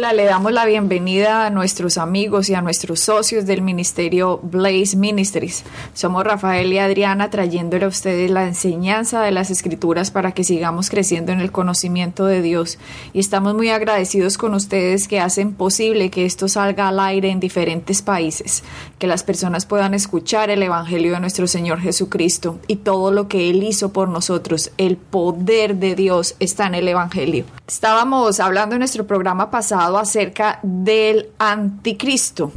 Le 0.00 0.24
damos 0.24 0.50
la 0.50 0.64
bienvenida 0.64 1.44
a 1.44 1.50
nuestros 1.50 1.98
amigos 1.98 2.48
y 2.48 2.54
a 2.54 2.62
nuestros 2.62 3.00
socios 3.00 3.44
del 3.44 3.60
ministerio 3.60 4.40
Blaze 4.42 4.96
Ministries. 4.96 5.62
Somos 5.92 6.24
Rafael 6.24 6.72
y 6.72 6.78
Adriana 6.78 7.28
trayéndole 7.28 7.84
a 7.84 7.88
ustedes 7.88 8.30
la 8.30 8.48
enseñanza 8.48 9.20
de 9.20 9.30
las 9.30 9.50
escrituras 9.50 10.10
para 10.10 10.32
que 10.32 10.42
sigamos 10.42 10.88
creciendo 10.88 11.32
en 11.32 11.40
el 11.40 11.52
conocimiento 11.52 12.24
de 12.24 12.40
Dios. 12.40 12.78
Y 13.12 13.20
estamos 13.20 13.54
muy 13.54 13.68
agradecidos 13.68 14.38
con 14.38 14.54
ustedes 14.54 15.06
que 15.06 15.20
hacen 15.20 15.52
posible 15.52 16.10
que 16.10 16.24
esto 16.24 16.48
salga 16.48 16.88
al 16.88 16.98
aire 16.98 17.28
en 17.28 17.38
diferentes 17.38 18.00
países, 18.00 18.64
que 18.98 19.06
las 19.06 19.22
personas 19.22 19.66
puedan 19.66 19.92
escuchar 19.92 20.48
el 20.48 20.62
Evangelio 20.62 21.12
de 21.12 21.20
nuestro 21.20 21.46
Señor 21.46 21.78
Jesucristo 21.78 22.58
y 22.66 22.76
todo 22.76 23.12
lo 23.12 23.28
que 23.28 23.50
Él 23.50 23.62
hizo 23.62 23.92
por 23.92 24.08
nosotros. 24.08 24.72
El 24.78 24.96
poder 24.96 25.76
de 25.76 25.94
Dios 25.94 26.36
está 26.40 26.66
en 26.66 26.74
el 26.74 26.88
Evangelio. 26.88 27.44
Estábamos 27.68 28.40
hablando 28.40 28.74
en 28.74 28.80
nuestro 28.80 29.06
programa 29.06 29.50
pasado 29.50 29.89
acerca 29.98 30.60
del 30.62 31.30
anticristo. 31.38 32.52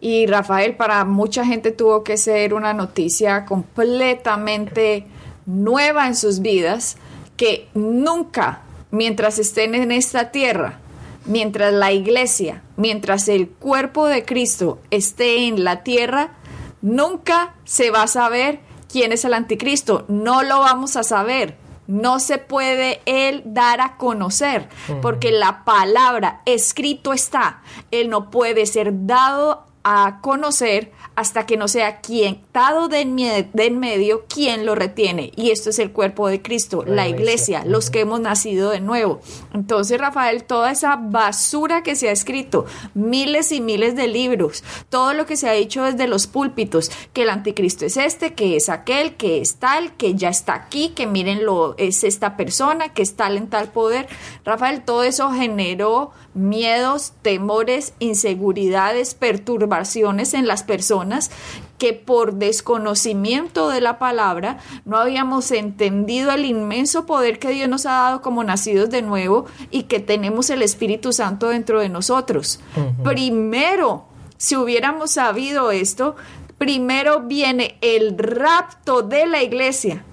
Y 0.00 0.26
Rafael, 0.26 0.76
para 0.76 1.04
mucha 1.04 1.44
gente 1.44 1.72
tuvo 1.72 2.04
que 2.04 2.16
ser 2.16 2.54
una 2.54 2.72
noticia 2.72 3.44
completamente 3.44 5.06
nueva 5.46 6.06
en 6.06 6.14
sus 6.14 6.40
vidas, 6.40 6.96
que 7.36 7.68
nunca, 7.74 8.62
mientras 8.90 9.38
estén 9.38 9.74
en 9.74 9.90
esta 9.90 10.30
tierra, 10.30 10.78
mientras 11.24 11.72
la 11.72 11.92
iglesia, 11.92 12.62
mientras 12.76 13.28
el 13.28 13.48
cuerpo 13.48 14.06
de 14.06 14.24
Cristo 14.24 14.78
esté 14.90 15.46
en 15.46 15.64
la 15.64 15.82
tierra, 15.82 16.32
nunca 16.80 17.54
se 17.64 17.90
va 17.90 18.02
a 18.02 18.08
saber 18.08 18.60
quién 18.90 19.12
es 19.12 19.24
el 19.24 19.34
anticristo. 19.34 20.04
No 20.08 20.42
lo 20.42 20.60
vamos 20.60 20.96
a 20.96 21.02
saber 21.02 21.56
no 21.88 22.20
se 22.20 22.38
puede 22.38 23.00
él 23.06 23.42
dar 23.46 23.80
a 23.80 23.96
conocer, 23.96 24.68
porque 25.02 25.32
la 25.32 25.64
palabra 25.64 26.42
escrito 26.44 27.12
está, 27.12 27.62
él 27.90 28.10
no 28.10 28.30
puede 28.30 28.66
ser 28.66 29.06
dado 29.06 29.64
a 29.82 30.20
conocer 30.20 30.92
hasta 31.16 31.46
que 31.46 31.56
no 31.56 31.66
sea 31.66 32.00
quien, 32.00 32.42
de 32.88 33.00
en, 33.02 33.78
medio, 33.78 34.24
quien 34.26 34.66
lo 34.66 34.74
retiene. 34.74 35.30
Y 35.36 35.50
esto 35.50 35.70
es 35.70 35.78
el 35.78 35.92
cuerpo 35.92 36.26
de 36.26 36.42
Cristo, 36.42 36.84
la, 36.84 37.06
iglesia, 37.06 37.64
los 37.64 37.88
que 37.88 38.00
hemos 38.00 38.18
nacido 38.20 38.70
de 38.70 38.80
nuevo. 38.80 39.20
Entonces, 39.54 40.00
Rafael, 40.00 40.42
toda 40.42 40.72
esa 40.72 40.96
basura 40.96 41.84
que 41.84 41.94
se 41.94 42.08
ha 42.08 42.12
escrito, 42.12 42.66
miles 42.94 43.52
y 43.52 43.60
miles 43.60 43.94
de 43.94 44.08
libros, 44.08 44.64
todo 44.88 45.14
lo 45.14 45.24
que 45.24 45.36
se 45.36 45.48
ha 45.48 45.52
dicho 45.52 45.84
desde 45.84 46.08
los 46.08 46.26
púlpitos, 46.26 46.90
que 47.12 47.22
el 47.22 47.30
anticristo 47.30 47.86
es 47.86 47.96
este, 47.96 48.34
que 48.34 48.56
es 48.56 48.68
aquel, 48.68 49.14
que 49.14 49.40
es 49.40 49.56
tal, 49.56 49.96
que 49.96 50.16
ya 50.16 50.28
está 50.28 50.54
aquí, 50.54 50.88
que 50.88 51.06
mírenlo, 51.06 51.76
es 51.78 52.02
esta 52.02 52.36
persona, 52.36 52.92
que 52.92 53.02
es 53.02 53.14
tal 53.14 53.36
en 53.36 53.48
tal 53.48 53.68
poder. 53.68 54.08
Rafael, 54.44 54.82
todo 54.84 55.04
eso 55.04 55.30
generó 55.30 56.10
miedos, 56.34 57.12
temores, 57.22 57.94
inseguridades, 58.00 59.14
perturbaciones 59.14 60.34
en 60.34 60.48
las 60.48 60.64
personas 60.64 61.30
que 61.78 61.92
por 61.94 62.34
desconocimiento 62.34 63.68
de 63.70 63.80
la 63.80 63.98
palabra 63.98 64.58
no 64.84 64.98
habíamos 64.98 65.50
entendido 65.52 66.32
el 66.32 66.44
inmenso 66.44 67.06
poder 67.06 67.38
que 67.38 67.50
Dios 67.50 67.68
nos 67.68 67.86
ha 67.86 67.92
dado 67.92 68.20
como 68.20 68.44
nacidos 68.44 68.90
de 68.90 69.02
nuevo 69.02 69.46
y 69.70 69.84
que 69.84 70.00
tenemos 70.00 70.50
el 70.50 70.62
Espíritu 70.62 71.12
Santo 71.12 71.48
dentro 71.48 71.80
de 71.80 71.88
nosotros. 71.88 72.60
Primero, 73.04 74.06
si 74.36 74.56
hubiéramos 74.56 75.12
sabido 75.12 75.70
esto, 75.70 76.16
primero 76.58 77.20
viene 77.20 77.78
el 77.80 78.18
rapto 78.18 79.02
de 79.02 79.26
la 79.26 79.42
iglesia. 79.42 80.04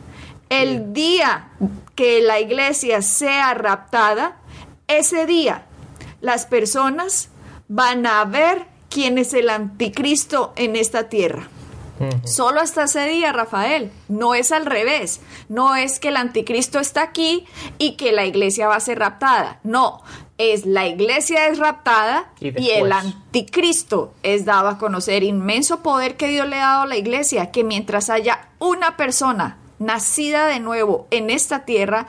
El 0.50 0.94
día 0.94 1.50
que 1.96 2.22
la 2.22 2.40
iglesia 2.40 3.02
sea 3.02 3.56
raptada, 3.56 4.38
ese 4.88 5.26
día 5.26 5.66
las 6.22 6.46
personas 6.46 7.30
van 7.68 8.06
a 8.06 8.24
ver 8.26 8.68
quién 8.90 9.18
es 9.18 9.34
el 9.34 9.50
anticristo 9.50 10.54
en 10.56 10.76
esta 10.76 11.10
tierra. 11.10 11.50
Solo 12.24 12.62
hasta 12.62 12.84
ese 12.84 13.08
día, 13.08 13.32
Rafael. 13.32 13.92
No 14.08 14.34
es 14.36 14.52
al 14.52 14.66
revés. 14.66 15.22
No 15.50 15.76
es 15.76 16.00
que 16.00 16.10
el 16.10 16.18
anticristo 16.18 16.80
está 16.80 17.04
aquí 17.04 17.46
y 17.78 17.96
que 17.96 18.12
la 18.12 18.26
iglesia 18.26 18.68
va 18.68 18.76
a 18.76 18.80
ser 18.80 19.00
raptada. 19.00 19.60
No, 19.64 20.02
es 20.38 20.66
la 20.66 20.88
iglesia 20.88 21.48
es 21.48 21.58
raptada 21.58 22.32
y, 22.40 22.62
y, 22.62 22.72
el 22.72 22.92
anticristo 22.92 24.14
es 24.24 24.46
dado 24.46 24.68
a 24.68 24.78
conocer. 24.78 25.24
Inmenso 25.24 25.82
poder 25.82 26.18
que 26.18 26.28
Dios 26.28 26.48
le 26.48 26.58
ha 26.58 26.68
dado 26.68 26.82
a 26.84 26.88
la 26.88 26.98
iglesia, 26.98 27.52
que 27.52 27.64
mientras 27.64 28.10
haya 28.10 28.50
una 28.60 28.98
persona 28.98 29.58
nacida 29.80 30.48
de 30.48 30.60
nuevo 30.60 31.08
en 31.12 31.30
esta 31.30 31.66
tierra, 31.66 32.08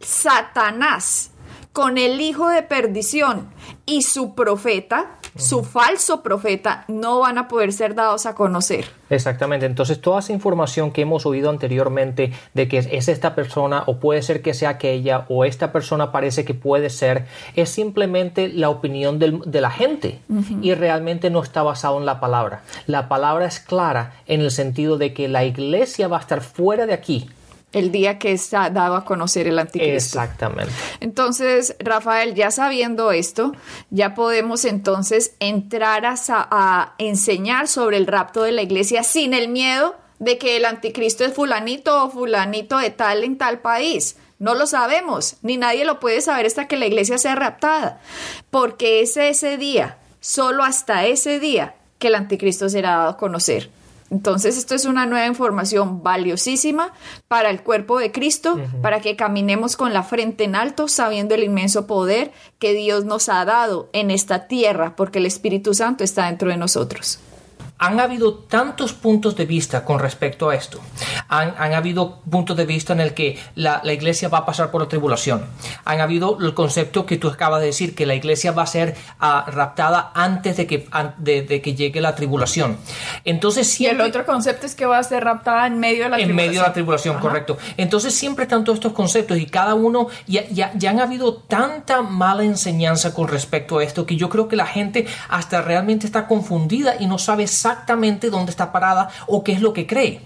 Satanás 0.00 1.30
con 1.76 1.98
el 1.98 2.22
hijo 2.22 2.48
de 2.48 2.62
perdición 2.62 3.50
y 3.86 4.02
su 4.02 4.34
profeta, 4.34 5.12
su 5.36 5.62
falso 5.62 6.22
profeta, 6.22 6.84
no 6.88 7.20
van 7.20 7.38
a 7.38 7.46
poder 7.46 7.72
ser 7.72 7.94
dados 7.94 8.26
a 8.26 8.34
conocer. 8.34 8.86
Exactamente, 9.08 9.64
entonces 9.66 10.00
toda 10.00 10.18
esa 10.18 10.32
información 10.32 10.90
que 10.90 11.02
hemos 11.02 11.24
oído 11.24 11.48
anteriormente 11.48 12.32
de 12.52 12.66
que 12.66 12.78
es 12.78 13.08
esta 13.08 13.36
persona 13.36 13.84
o 13.86 13.98
puede 13.98 14.22
ser 14.22 14.42
que 14.42 14.54
sea 14.54 14.70
aquella 14.70 15.24
o 15.28 15.44
esta 15.44 15.70
persona 15.70 16.10
parece 16.10 16.44
que 16.44 16.54
puede 16.54 16.90
ser, 16.90 17.26
es 17.54 17.70
simplemente 17.70 18.48
la 18.48 18.68
opinión 18.68 19.20
de 19.20 19.60
la 19.60 19.70
gente. 19.70 20.20
Y 20.60 20.74
realmente 20.74 21.30
no 21.30 21.40
está 21.40 21.62
basado 21.62 21.98
en 21.98 22.06
la 22.06 22.18
palabra. 22.18 22.62
La 22.86 23.08
palabra 23.08 23.46
es 23.46 23.60
clara 23.60 24.14
en 24.26 24.40
el 24.40 24.50
sentido 24.50 24.98
de 24.98 25.14
que 25.14 25.28
la 25.28 25.44
iglesia 25.44 26.08
va 26.08 26.16
a 26.16 26.20
estar 26.20 26.40
fuera 26.40 26.86
de 26.86 26.94
aquí 26.94 27.28
el 27.76 27.92
día 27.92 28.18
que 28.18 28.32
está 28.32 28.70
dado 28.70 28.96
a 28.96 29.04
conocer 29.04 29.46
el 29.46 29.58
anticristo. 29.58 30.18
Exactamente. 30.18 30.72
Entonces, 31.00 31.76
Rafael, 31.78 32.34
ya 32.34 32.50
sabiendo 32.50 33.12
esto, 33.12 33.52
ya 33.90 34.14
podemos 34.14 34.64
entonces 34.64 35.34
entrar 35.40 36.06
a, 36.06 36.16
a 36.26 36.94
enseñar 36.96 37.68
sobre 37.68 37.98
el 37.98 38.06
rapto 38.06 38.44
de 38.44 38.52
la 38.52 38.62
iglesia 38.62 39.02
sin 39.02 39.34
el 39.34 39.48
miedo 39.48 39.94
de 40.18 40.38
que 40.38 40.56
el 40.56 40.64
anticristo 40.64 41.22
es 41.26 41.34
fulanito 41.34 42.02
o 42.02 42.10
fulanito 42.10 42.78
de 42.78 42.88
tal 42.88 43.24
en 43.24 43.36
tal 43.36 43.58
país. 43.58 44.16
No 44.38 44.54
lo 44.54 44.66
sabemos, 44.66 45.36
ni 45.42 45.58
nadie 45.58 45.84
lo 45.84 46.00
puede 46.00 46.22
saber 46.22 46.46
hasta 46.46 46.68
que 46.68 46.78
la 46.78 46.86
iglesia 46.86 47.18
sea 47.18 47.34
raptada, 47.34 48.00
porque 48.50 49.02
es 49.02 49.18
ese 49.18 49.58
día, 49.58 49.98
solo 50.20 50.64
hasta 50.64 51.04
ese 51.04 51.38
día, 51.38 51.74
que 51.98 52.08
el 52.08 52.14
anticristo 52.14 52.70
será 52.70 52.96
dado 52.96 53.10
a 53.10 53.16
conocer. 53.18 53.70
Entonces, 54.10 54.56
esto 54.56 54.74
es 54.74 54.84
una 54.84 55.06
nueva 55.06 55.26
información 55.26 56.02
valiosísima 56.02 56.92
para 57.28 57.50
el 57.50 57.62
cuerpo 57.62 57.98
de 57.98 58.12
Cristo, 58.12 58.58
para 58.80 59.00
que 59.00 59.16
caminemos 59.16 59.76
con 59.76 59.92
la 59.92 60.02
frente 60.02 60.44
en 60.44 60.54
alto, 60.54 60.88
sabiendo 60.88 61.34
el 61.34 61.44
inmenso 61.44 61.86
poder 61.86 62.32
que 62.58 62.72
Dios 62.72 63.04
nos 63.04 63.28
ha 63.28 63.44
dado 63.44 63.88
en 63.92 64.10
esta 64.10 64.46
tierra, 64.46 64.94
porque 64.96 65.18
el 65.18 65.26
Espíritu 65.26 65.74
Santo 65.74 66.04
está 66.04 66.26
dentro 66.26 66.50
de 66.50 66.56
nosotros 66.56 67.18
han 67.78 68.00
habido 68.00 68.34
tantos 68.34 68.92
puntos 68.94 69.36
de 69.36 69.44
vista 69.44 69.84
con 69.84 69.98
respecto 69.98 70.48
a 70.48 70.54
esto. 70.54 70.80
Han, 71.28 71.74
habido 71.74 72.20
puntos 72.30 72.56
de 72.56 72.64
vista 72.64 72.94
en 72.94 73.00
el 73.00 73.12
que 73.12 73.38
la, 73.54 73.82
iglesia 73.92 74.28
va 74.28 74.38
a 74.38 74.46
pasar 74.46 74.70
por 74.70 74.80
la 74.80 74.88
tribulación. 74.88 75.44
Han 75.84 76.00
habido 76.00 76.38
el 76.40 76.54
concepto 76.54 77.04
que 77.04 77.18
tú 77.18 77.28
acabas 77.28 77.60
de 77.60 77.66
decir, 77.66 77.94
que 77.94 78.06
la 78.06 78.14
iglesia 78.14 78.52
va 78.52 78.62
a 78.62 78.66
ser 78.66 78.96
ah, 79.20 79.44
raptada 79.48 80.10
antes 80.14 80.56
de 80.56 80.66
que, 80.66 80.88
de, 81.18 81.60
que 81.60 81.74
llegue 81.74 82.00
la 82.00 82.14
tribulación. 82.14 82.78
Entonces 83.24 83.66
siempre... 83.66 83.98
Y 83.98 84.00
el 84.00 84.08
otro 84.08 84.24
concepto 84.24 84.66
es 84.66 84.74
que 84.74 84.86
va 84.86 84.98
a 84.98 85.02
ser 85.02 85.24
raptada 85.24 85.66
en 85.66 85.78
medio 85.78 86.04
de 86.04 86.10
la 86.10 86.16
tribulación. 86.16 86.30
En 86.30 86.36
medio 86.36 86.60
de 86.62 86.66
la 86.66 86.72
tribulación, 86.72 87.18
correcto. 87.18 87.58
Entonces 87.76 88.14
siempre 88.14 88.44
están 88.44 88.64
todos 88.64 88.78
estos 88.78 88.92
conceptos 88.92 89.38
y 89.38 89.46
cada 89.46 89.74
uno, 89.74 90.08
ya, 90.26 90.48
ya, 90.48 90.72
ya 90.74 90.90
han 90.90 91.00
habido 91.00 91.34
tanta 91.34 92.00
mala 92.00 92.44
enseñanza 92.44 93.12
con 93.12 93.28
respecto 93.28 93.78
a 93.78 93.84
esto 93.84 94.06
que 94.06 94.16
yo 94.16 94.30
creo 94.30 94.48
que 94.48 94.56
la 94.56 94.66
gente 94.66 95.06
hasta 95.28 95.60
realmente 95.60 96.06
está 96.06 96.26
confundida 96.26 96.96
y 96.98 97.06
no 97.06 97.18
sabe 97.18 97.42
exactamente 97.42 97.65
dónde 98.30 98.50
está 98.50 98.72
parada 98.72 99.10
o 99.26 99.42
qué 99.42 99.52
es 99.52 99.60
lo 99.60 99.72
que 99.72 99.86
cree. 99.86 100.20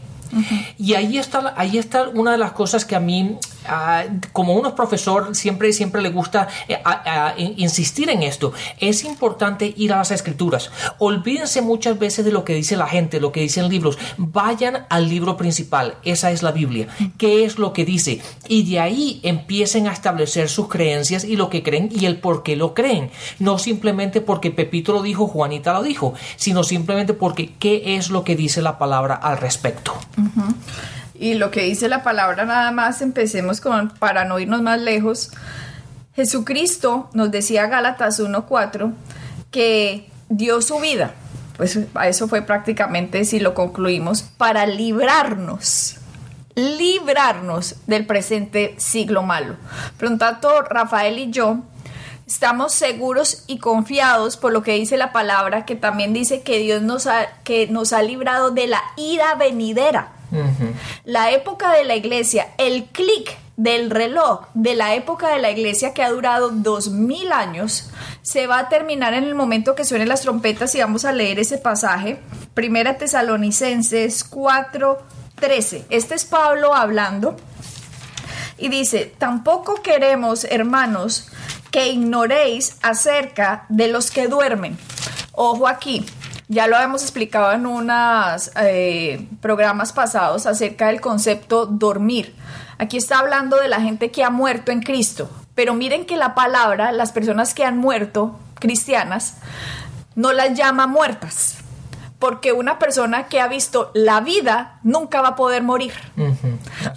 Y 0.79 0.95
ahí 0.95 1.19
está, 1.19 1.55
ahí 1.57 1.79
está 1.79 2.09
una 2.09 2.33
de 2.33 2.39
las 2.39 2.53
cosas 2.53 2.85
que 2.85 2.95
a 2.95 3.01
mí 3.01 3.37
Ah, 3.67 4.05
como 4.33 4.55
unos 4.55 4.73
profesor 4.73 5.35
siempre, 5.35 5.73
siempre 5.73 6.03
le 6.03 6.11
gusta 6.11 6.49
eh, 6.69 7.55
insistir 7.57 8.09
en 8.11 8.23
esto, 8.23 8.53
es 8.79 9.05
importante 9.05 9.73
ir 9.77 9.93
a 9.93 9.99
las 9.99 10.11
escrituras. 10.11 10.71
Olvídense 10.99 11.61
muchas 11.61 11.99
veces 11.99 12.25
de 12.25 12.33
lo 12.33 12.45
que 12.45 12.55
dice 12.55 12.77
la 12.77 12.87
gente, 12.87 13.21
lo 13.21 13.33
que 13.33 13.41
dicen 13.41 13.69
libros. 13.69 13.99
Vayan 14.17 14.87
al 14.89 15.09
libro 15.09 15.37
principal, 15.37 15.97
esa 16.05 16.31
es 16.31 16.43
la 16.43 16.53
Biblia. 16.53 16.89
¿Qué 17.19 17.45
es 17.45 17.59
lo 17.59 17.73
que 17.73 17.85
dice? 17.85 18.21
Y 18.49 18.71
de 18.71 18.81
ahí 18.81 19.21
empiecen 19.23 19.89
a 19.89 19.93
establecer 19.93 20.49
sus 20.49 20.69
creencias 20.69 21.25
y 21.25 21.37
lo 21.37 21.51
que 21.51 21.63
creen 21.63 21.91
y 21.93 22.07
el 22.07 22.19
por 22.19 22.43
qué 22.43 22.57
lo 22.57 22.75
creen. 22.75 23.11
No 23.39 23.59
simplemente 23.59 24.21
porque 24.21 24.51
Pepito 24.51 24.93
lo 24.93 25.03
dijo, 25.03 25.27
Juanita 25.27 25.73
lo 25.73 25.83
dijo, 25.83 26.15
sino 26.37 26.63
simplemente 26.65 27.15
porque 27.15 27.53
qué 27.59 27.97
es 27.97 28.11
lo 28.11 28.25
que 28.25 28.37
dice 28.37 28.63
la 28.63 28.79
palabra 28.79 29.15
al 29.15 29.39
respecto. 29.39 29.93
Y 31.21 31.35
lo 31.35 31.51
que 31.51 31.65
dice 31.65 31.91
la 31.91 32.03
palabra 32.03 32.47
nada 32.47 32.71
más, 32.73 33.03
empecemos 33.03 33.61
con, 33.61 33.91
para 33.91 34.25
no 34.25 34.39
irnos 34.39 34.63
más 34.63 34.81
lejos, 34.81 35.31
Jesucristo 36.17 37.11
nos 37.13 37.31
decía 37.31 37.67
Gálatas 37.67 38.19
1.4 38.19 38.95
que 39.51 40.11
dio 40.31 40.63
su 40.63 40.81
vida, 40.81 41.13
pues 41.59 41.79
a 41.95 42.09
eso 42.09 42.27
fue 42.27 42.41
prácticamente, 42.41 43.27
si 43.27 43.39
lo 43.39 43.53
concluimos, 43.53 44.23
para 44.23 44.65
librarnos, 44.65 45.97
librarnos 46.55 47.77
del 47.87 48.07
presente 48.07 48.75
siglo 48.79 49.23
malo. 49.23 49.57
Por 49.99 50.17
tanto, 50.17 50.63
Rafael 50.63 51.19
y 51.19 51.31
yo 51.31 51.59
estamos 52.27 52.73
seguros 52.73 53.45
y 53.47 53.59
confiados 53.59 54.39
por 54.39 54.53
lo 54.53 54.63
que 54.63 54.73
dice 54.73 54.97
la 54.97 55.13
palabra, 55.13 55.67
que 55.67 55.77
también 55.77 56.15
dice 56.15 56.41
que 56.41 56.61
Dios 56.61 56.81
nos 56.81 57.07
ha, 57.07 57.27
que 57.45 57.67
nos 57.67 57.93
ha 57.93 58.01
librado 58.01 58.53
de 58.53 58.69
la 58.69 58.81
ira 58.97 59.35
venidera. 59.35 60.15
La 61.05 61.31
época 61.31 61.73
de 61.73 61.85
la 61.85 61.97
iglesia, 61.97 62.49
el 62.59 62.85
clic 62.87 63.37
del 63.57 63.91
reloj 63.91 64.47
de 64.55 64.75
la 64.75 64.95
época 64.95 65.29
de 65.29 65.39
la 65.39 65.51
iglesia 65.51 65.93
que 65.93 66.03
ha 66.03 66.11
durado 66.11 66.51
dos 66.51 66.91
mil 66.91 67.33
años, 67.33 67.91
se 68.23 68.47
va 68.47 68.59
a 68.59 68.69
terminar 68.69 69.15
en 69.15 69.25
el 69.25 69.35
momento 69.35 69.75
que 69.75 69.85
suenen 69.85 70.09
las 70.09 70.23
trompetas 70.23 70.75
y 70.75 70.81
vamos 70.81 71.05
a 71.05 71.13
leer 71.13 71.39
ese 71.39 71.59
pasaje. 71.59 72.21
Primera 72.55 72.97
Tesalonicenses 72.97 74.25
4:13. 74.31 75.85
Este 75.91 76.15
es 76.15 76.25
Pablo 76.25 76.75
hablando 76.75 77.37
y 78.61 78.69
dice, 78.69 79.13
tampoco 79.19 79.83
queremos, 79.83 80.45
hermanos, 80.45 81.29
que 81.71 81.89
ignoréis 81.89 82.77
acerca 82.83 83.65
de 83.69 83.89
los 83.89 84.11
que 84.11 84.29
duermen. 84.29 84.77
Ojo 85.33 85.67
aquí, 85.67 86.05
ya 86.51 86.67
lo 86.67 86.77
hemos 86.77 87.03
explicado 87.03 87.53
en 87.53 87.65
unos 87.65 88.51
eh, 88.57 89.25
programas 89.41 89.93
pasados 89.93 90.47
acerca 90.47 90.89
del 90.89 91.01
concepto 91.01 91.65
dormir. 91.65 92.35
Aquí 92.77 92.97
está 92.97 93.21
hablando 93.21 93.57
de 93.57 93.69
la 93.69 93.81
gente 93.81 94.11
que 94.11 94.25
ha 94.25 94.31
muerto 94.31 94.73
en 94.73 94.83
Cristo, 94.83 95.31
pero 95.55 95.75
miren 95.75 96.07
que 96.07 96.17
la 96.17 96.35
palabra, 96.35 96.91
las 96.91 97.13
personas 97.13 97.55
que 97.55 97.65
han 97.65 97.79
muerto, 97.79 98.37
cristianas, 98.59 99.37
no 100.17 100.33
las 100.33 100.59
llama 100.59 100.89
muertas, 100.89 101.59
porque 102.19 102.53
una 102.53 102.81
persona 102.81 103.29
que 103.29 103.41
ha 103.41 103.47
visto 103.47 103.93
la 103.95 104.21
vida 104.21 104.81
nunca 104.83 105.23
va 105.23 105.29
a 105.29 105.37
poder 105.37 105.63
morir. 105.63 105.95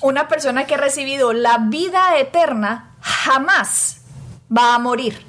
Una 0.02 0.28
persona 0.30 0.66
que 0.66 0.74
ha 0.74 0.80
recibido 0.80 1.32
la 1.32 1.60
vida 1.60 2.18
eterna 2.18 2.96
jamás 3.02 4.02
va 4.52 4.74
a 4.74 4.80
morir. 4.80 5.24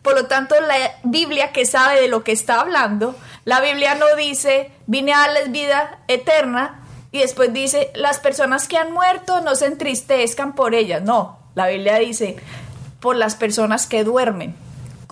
Por 0.00 0.14
lo 0.14 0.24
tanto, 0.24 0.54
la 0.62 0.76
Biblia 1.02 1.52
que 1.52 1.66
sabe 1.66 2.00
de 2.00 2.08
lo 2.08 2.24
que 2.24 2.32
está 2.32 2.60
hablando, 2.60 3.14
la 3.46 3.60
Biblia 3.60 3.94
no 3.94 4.06
dice, 4.16 4.72
vine 4.88 5.14
a 5.14 5.20
darles 5.20 5.52
vida 5.52 6.00
eterna, 6.08 6.82
y 7.12 7.20
después 7.20 7.52
dice, 7.52 7.92
las 7.94 8.18
personas 8.18 8.66
que 8.66 8.76
han 8.76 8.92
muerto 8.92 9.40
no 9.40 9.54
se 9.54 9.66
entristezcan 9.66 10.56
por 10.56 10.74
ellas. 10.74 11.02
No, 11.02 11.38
la 11.54 11.68
Biblia 11.68 11.94
dice, 12.00 12.36
por 12.98 13.14
las 13.14 13.36
personas 13.36 13.86
que 13.86 14.02
duermen. 14.02 14.56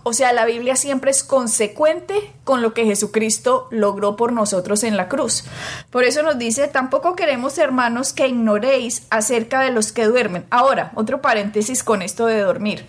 O 0.02 0.12
sea, 0.12 0.32
la 0.32 0.46
Biblia 0.46 0.74
siempre 0.74 1.12
es 1.12 1.22
consecuente 1.22 2.32
con 2.42 2.60
lo 2.60 2.74
que 2.74 2.84
Jesucristo 2.84 3.68
logró 3.70 4.16
por 4.16 4.32
nosotros 4.32 4.82
en 4.82 4.96
la 4.96 5.08
cruz. 5.08 5.44
Por 5.90 6.02
eso 6.02 6.24
nos 6.24 6.36
dice, 6.36 6.66
tampoco 6.66 7.14
queremos, 7.14 7.56
hermanos, 7.56 8.12
que 8.12 8.26
ignoréis 8.26 9.06
acerca 9.10 9.60
de 9.60 9.70
los 9.70 9.92
que 9.92 10.06
duermen. 10.06 10.44
Ahora, 10.50 10.90
otro 10.96 11.22
paréntesis 11.22 11.84
con 11.84 12.02
esto 12.02 12.26
de 12.26 12.40
dormir. 12.40 12.84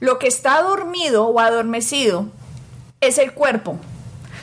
Lo 0.00 0.18
que 0.18 0.28
está 0.28 0.62
dormido 0.62 1.26
o 1.26 1.40
adormecido 1.40 2.28
es 3.02 3.18
el 3.18 3.34
cuerpo. 3.34 3.78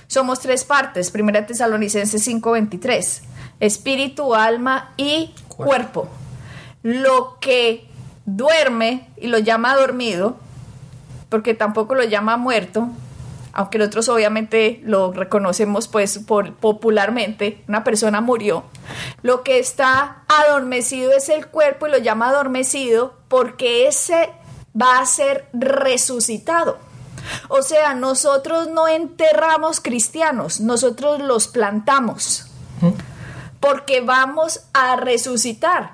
Somos 0.10 0.40
tres 0.40 0.64
partes, 0.64 1.14
1 1.14 1.46
Tesalonicenses 1.46 2.28
5:23, 2.28 3.22
espíritu, 3.60 4.34
alma 4.34 4.92
y 4.98 5.36
cuerpo. 5.48 6.08
Lo 6.82 7.38
que 7.40 7.88
duerme 8.26 9.08
y 9.18 9.28
lo 9.28 9.38
llama 9.38 9.76
dormido, 9.76 10.38
porque 11.30 11.54
tampoco 11.54 11.94
lo 11.94 12.04
llama 12.06 12.38
muerto, 12.38 12.90
aunque 13.54 13.78
nosotros 13.78 14.10
obviamente 14.10 14.82
lo 14.84 15.14
reconocemos 15.14 15.88
pues 15.88 16.18
por, 16.18 16.56
popularmente, 16.56 17.64
una 17.68 17.84
persona 17.84 18.20
murió, 18.20 18.64
lo 19.22 19.44
que 19.44 19.60
está 19.60 20.24
adormecido 20.28 21.12
es 21.12 21.30
el 21.30 21.46
cuerpo 21.46 21.86
y 21.86 21.92
lo 21.92 22.00
llama 22.00 22.30
adormecido 22.30 23.14
porque 23.28 23.88
ese 23.88 24.32
va 24.76 24.98
a 24.98 25.06
ser 25.06 25.50
resucitado. 25.54 26.89
O 27.48 27.62
sea, 27.62 27.94
nosotros 27.94 28.68
no 28.70 28.88
enterramos 28.88 29.80
cristianos, 29.80 30.60
nosotros 30.60 31.20
los 31.22 31.48
plantamos. 31.48 32.46
Porque 33.60 34.02
vamos 34.02 34.62
a 34.74 34.96
resucitar. 34.96 35.92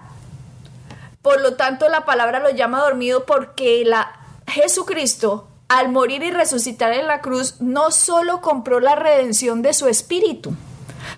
Por 1.21 1.41
lo 1.41 1.55
tanto, 1.55 1.89
la 1.89 2.05
palabra 2.05 2.39
lo 2.39 2.51
llama 2.51 2.81
dormido 2.81 3.25
porque 3.25 3.83
la 3.85 4.19
Jesucristo, 4.47 5.47
al 5.67 5.89
morir 5.89 6.21
y 6.21 6.31
resucitar 6.31 6.93
en 6.93 7.07
la 7.07 7.21
cruz, 7.21 7.59
no 7.59 7.89
solo 7.89 8.41
compró 8.41 8.79
la 8.79 8.95
redención 8.95 9.63
de 9.63 9.73
su 9.73 9.87
espíritu, 9.87 10.55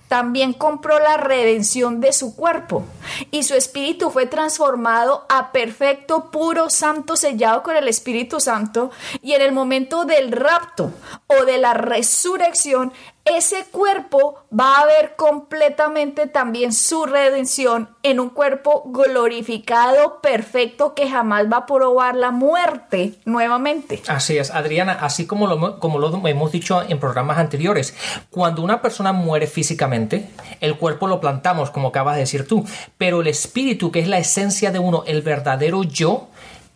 también 0.08 0.54
compró 0.54 1.00
la 1.00 1.18
redención 1.18 2.00
de 2.00 2.14
su 2.14 2.36
cuerpo. 2.36 2.84
Y 3.32 3.44
su 3.44 3.56
espíritu 3.56 4.10
fue 4.10 4.26
transformado 4.26 5.26
a 5.30 5.52
perfecto, 5.52 6.32
puro, 6.32 6.70
santo, 6.70 7.16
sellado 7.16 7.64
con 7.64 7.76
el 7.76 7.88
Espíritu 7.88 8.40
Santo. 8.40 8.92
Y 9.22 9.34
en 9.34 9.42
el 9.42 9.52
momento 9.52 10.06
del 10.06 10.32
rapto 10.32 10.92
o 11.28 11.46
de 11.46 11.58
la 11.58 11.74
resurrección, 11.74 12.94
ese 13.36 13.66
cuerpo 13.72 14.36
va 14.58 14.76
a 14.76 14.86
ver 14.86 15.16
completamente 15.16 16.28
también 16.28 16.74
su 16.74 17.06
redención 17.06 17.90
en 18.04 18.20
un 18.20 18.30
cuerpo 18.30 18.84
glorificado, 18.88 20.22
perfecto, 20.22 20.94
que 20.94 21.10
jamás 21.10 21.46
va 21.52 21.58
a 21.58 21.66
probar 21.66 22.16
la 22.16 22.32
muerte 22.32 23.16
nuevamente. 23.26 24.02
Así 24.08 24.38
es, 24.38 24.52
Adriana, 24.52 24.98
así 25.02 25.26
como 25.26 25.48
lo, 25.48 25.80
como 25.80 26.00
lo 26.00 26.28
hemos 26.28 26.52
dicho 26.52 26.82
en 26.88 27.00
programas 27.00 27.38
anteriores, 27.38 27.96
cuando 28.30 28.62
una 28.62 28.82
persona 28.82 29.12
muere 29.12 29.48
físicamente, 29.48 30.30
el 30.62 30.78
cuerpo 30.78 31.08
lo 31.08 31.20
plantamos, 31.20 31.72
como 31.72 31.90
acabas 31.90 32.16
de 32.16 32.22
decir 32.22 32.48
tú, 32.48 32.66
pero 32.98 33.22
el 33.22 33.28
espíritu, 33.28 33.92
que 33.92 34.00
es 34.00 34.08
la 34.08 34.18
esencia 34.18 34.72
de 34.72 34.80
uno, 34.80 35.04
el 35.06 35.22
verdadero 35.22 35.84
yo, 35.84 36.28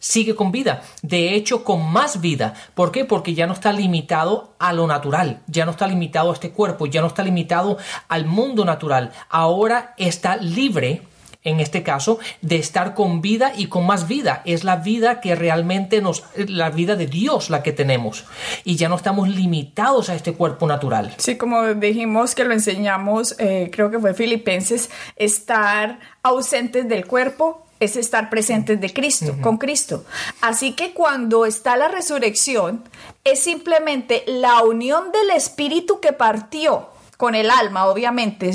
sigue 0.02 0.36
con 0.36 0.52
vida, 0.52 0.82
de 1.02 1.36
hecho 1.36 1.64
con 1.64 1.90
más 1.94 2.20
vida. 2.20 2.56
¿Por 2.74 2.92
qué? 2.92 3.06
Porque 3.06 3.34
ya 3.34 3.48
no 3.48 3.54
está 3.54 3.72
limitado 3.72 4.56
a 4.60 4.74
lo 4.74 4.88
natural, 4.88 5.42
ya 5.48 5.64
no 5.64 5.72
está 5.72 5.88
limitado 5.88 6.32
a 6.32 6.34
este 6.34 6.52
cuerpo, 6.52 6.88
ya 6.88 7.00
no 7.00 7.08
está 7.08 7.24
limitado 7.24 7.78
al 8.10 8.26
mundo 8.26 8.66
natural, 8.66 9.12
ahora 9.30 9.94
está 9.98 10.36
libre 10.36 11.04
en 11.44 11.60
este 11.60 11.82
caso, 11.82 12.20
de 12.42 12.58
estar 12.58 12.94
con 12.94 13.22
vida 13.22 13.54
y 13.56 13.66
con 13.66 13.86
más 13.88 14.08
vida. 14.08 14.44
Es 14.46 14.64
la 14.64 14.76
vida 14.76 15.22
que 15.22 15.36
realmente 15.36 16.00
nos, 16.00 16.24
la 16.36 16.70
vida 16.70 16.96
de 16.96 17.08
Dios 17.08 17.50
la 17.50 17.64
que 17.64 17.72
tenemos. 17.72 18.26
Y 18.64 18.76
ya 18.76 18.90
no 18.90 18.96
estamos 18.96 19.28
limitados 19.28 20.10
a 20.10 20.16
este 20.16 20.34
cuerpo 20.34 20.68
natural. 20.68 21.16
Sí, 21.18 21.38
como 21.38 21.74
dijimos 21.74 22.36
que 22.36 22.44
lo 22.44 22.54
enseñamos, 22.54 23.36
eh, 23.40 23.72
creo 23.72 23.90
que 23.90 24.00
fue 24.00 24.14
Filipenses, 24.14 24.92
estar 25.16 26.00
ausentes 26.22 26.88
del 26.88 27.08
cuerpo 27.08 27.66
es 27.82 27.98
estar 27.98 28.30
presentes 28.30 28.80
de 28.80 28.94
Cristo, 28.94 29.36
con 29.42 29.58
Cristo. 29.58 30.06
Así 30.40 30.74
que 30.74 30.94
cuando 30.94 31.46
está 31.46 31.76
la 31.76 31.88
resurrección, 31.88 32.84
es 33.24 33.44
simplemente 33.44 34.24
la 34.28 34.62
unión 34.64 35.12
del 35.12 35.32
espíritu 35.32 36.00
que 36.00 36.14
partió 36.14 36.90
con 37.18 37.36
el 37.36 37.50
alma, 37.50 37.88
obviamente, 37.88 38.52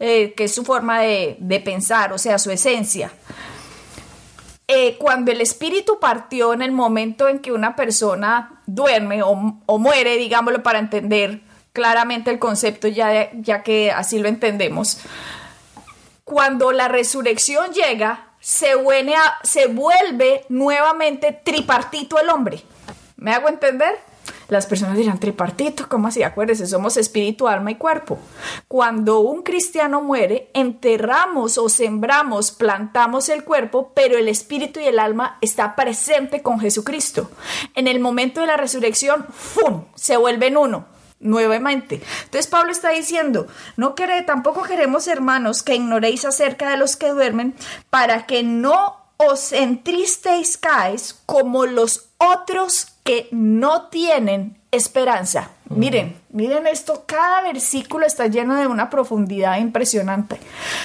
eh, 0.00 0.34
que 0.36 0.44
es 0.44 0.54
su 0.54 0.64
forma 0.64 1.00
de, 1.00 1.62
pensar, 1.64 2.12
o 2.12 2.18
sea, 2.18 2.38
su 2.38 2.50
esencia. 2.50 3.12
Eh, 4.66 4.96
cuando 4.98 5.32
el 5.32 5.40
espíritu 5.40 5.98
partió 6.00 6.52
en 6.52 6.60
el 6.60 6.72
momento 6.72 7.28
en 7.28 7.38
que 7.38 7.52
una 7.52 7.74
persona 7.76 8.60
duerme 8.66 9.22
o, 9.22 9.60
o 9.64 9.78
muere, 9.78 10.16
digámoslo 10.16 10.62
para 10.62 10.80
entender 10.80 11.42
claramente 11.72 12.30
el 12.30 12.40
concepto, 12.40 12.88
ya, 12.88 13.30
ya 13.34 13.62
que 13.62 13.92
así 13.92 14.18
lo 14.18 14.28
entendemos, 14.28 14.98
cuando 16.24 16.72
la 16.72 16.88
resurrección 16.88 17.72
llega, 17.72 18.27
se, 18.40 18.74
vuelve 19.66 20.44
nuevamente 20.48 21.32
tripartito 21.32 22.18
el 22.18 22.28
hombre. 22.28 22.62
¿Me 23.16 23.32
hago 23.32 23.48
entender? 23.48 23.98
Las 24.48 24.66
personas 24.66 24.96
dirán, 24.96 25.20
tripartito, 25.20 25.88
¿cómo 25.88 26.08
así? 26.08 26.22
Acuérdese, 26.22 26.66
somos 26.66 26.96
espíritu, 26.96 27.48
alma 27.48 27.70
y 27.70 27.74
cuerpo. 27.74 28.18
Cuando 28.66 29.20
un 29.20 29.42
cristiano 29.42 30.00
muere, 30.00 30.50
enterramos 30.54 31.58
o 31.58 31.68
sembramos, 31.68 32.50
plantamos 32.50 33.28
el 33.28 33.44
cuerpo, 33.44 33.92
pero 33.94 34.16
el 34.16 34.28
espíritu 34.28 34.80
y 34.80 34.84
el 34.84 34.98
alma 34.98 35.36
está 35.42 35.76
presente 35.76 36.40
con 36.42 36.60
Jesucristo. 36.60 37.30
En 37.74 37.88
el 37.88 38.00
momento 38.00 38.40
de 38.40 38.46
la 38.46 38.56
resurrección, 38.56 39.26
¡fum! 39.30 39.84
se 39.94 40.16
vuelven 40.16 40.56
uno 40.56 40.97
nuevamente. 41.20 42.02
Entonces 42.24 42.46
Pablo 42.46 42.72
está 42.72 42.90
diciendo, 42.90 43.46
no 43.76 43.94
quere, 43.94 44.22
tampoco 44.22 44.62
queremos 44.62 45.08
hermanos 45.08 45.62
que 45.62 45.74
ignoréis 45.74 46.24
acerca 46.24 46.70
de 46.70 46.76
los 46.76 46.96
que 46.96 47.08
duermen 47.10 47.54
para 47.90 48.26
que 48.26 48.42
no 48.42 48.96
os 49.16 49.52
entristezcáis 49.52 51.20
como 51.26 51.66
los 51.66 52.08
otros 52.18 52.86
que 53.02 53.28
no 53.32 53.88
tienen 53.88 54.60
esperanza. 54.70 55.50
Miren, 55.68 56.20
miren 56.30 56.66
esto, 56.66 57.04
cada 57.06 57.42
versículo 57.42 58.06
está 58.06 58.26
lleno 58.26 58.54
de 58.54 58.66
una 58.66 58.90
profundidad 58.90 59.58
impresionante. 59.58 60.38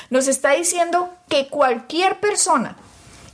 Nos 0.09 0.27
está 0.27 0.51
diciendo 0.51 1.13
que 1.29 1.47
cualquier 1.47 2.19
persona 2.19 2.75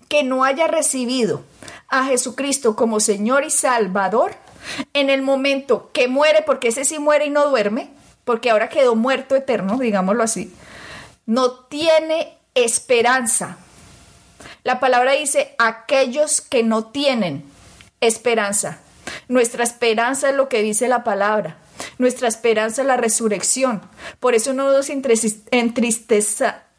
que 0.09 0.23
no 0.23 0.43
haya 0.43 0.67
recibido 0.67 1.43
a 1.87 2.05
Jesucristo 2.05 2.75
como 2.75 2.99
Señor 2.99 3.45
y 3.45 3.51
Salvador, 3.51 4.35
en 4.93 5.09
el 5.09 5.21
momento 5.21 5.89
que 5.93 6.07
muere, 6.07 6.43
porque 6.45 6.69
ese 6.69 6.85
sí 6.85 6.99
muere 6.99 7.25
y 7.25 7.29
no 7.29 7.47
duerme, 7.47 7.89
porque 8.25 8.49
ahora 8.49 8.69
quedó 8.69 8.95
muerto 8.95 9.35
eterno, 9.35 9.77
digámoslo 9.77 10.23
así, 10.23 10.53
no 11.25 11.51
tiene 11.51 12.37
esperanza 12.55 13.57
la 14.63 14.79
palabra 14.79 15.13
dice 15.13 15.55
aquellos 15.57 16.41
que 16.41 16.63
no 16.63 16.85
tienen 16.85 17.43
esperanza. 18.01 18.79
Nuestra 19.27 19.63
esperanza 19.63 20.29
es 20.29 20.35
lo 20.35 20.49
que 20.49 20.61
dice 20.61 20.87
la 20.87 21.03
palabra. 21.03 21.57
Nuestra 21.97 22.27
esperanza 22.27 22.81
es 22.81 22.87
la 22.87 22.97
resurrección. 22.97 23.81
Por 24.19 24.35
eso 24.35 24.53
no 24.53 24.71
nos 24.71 24.89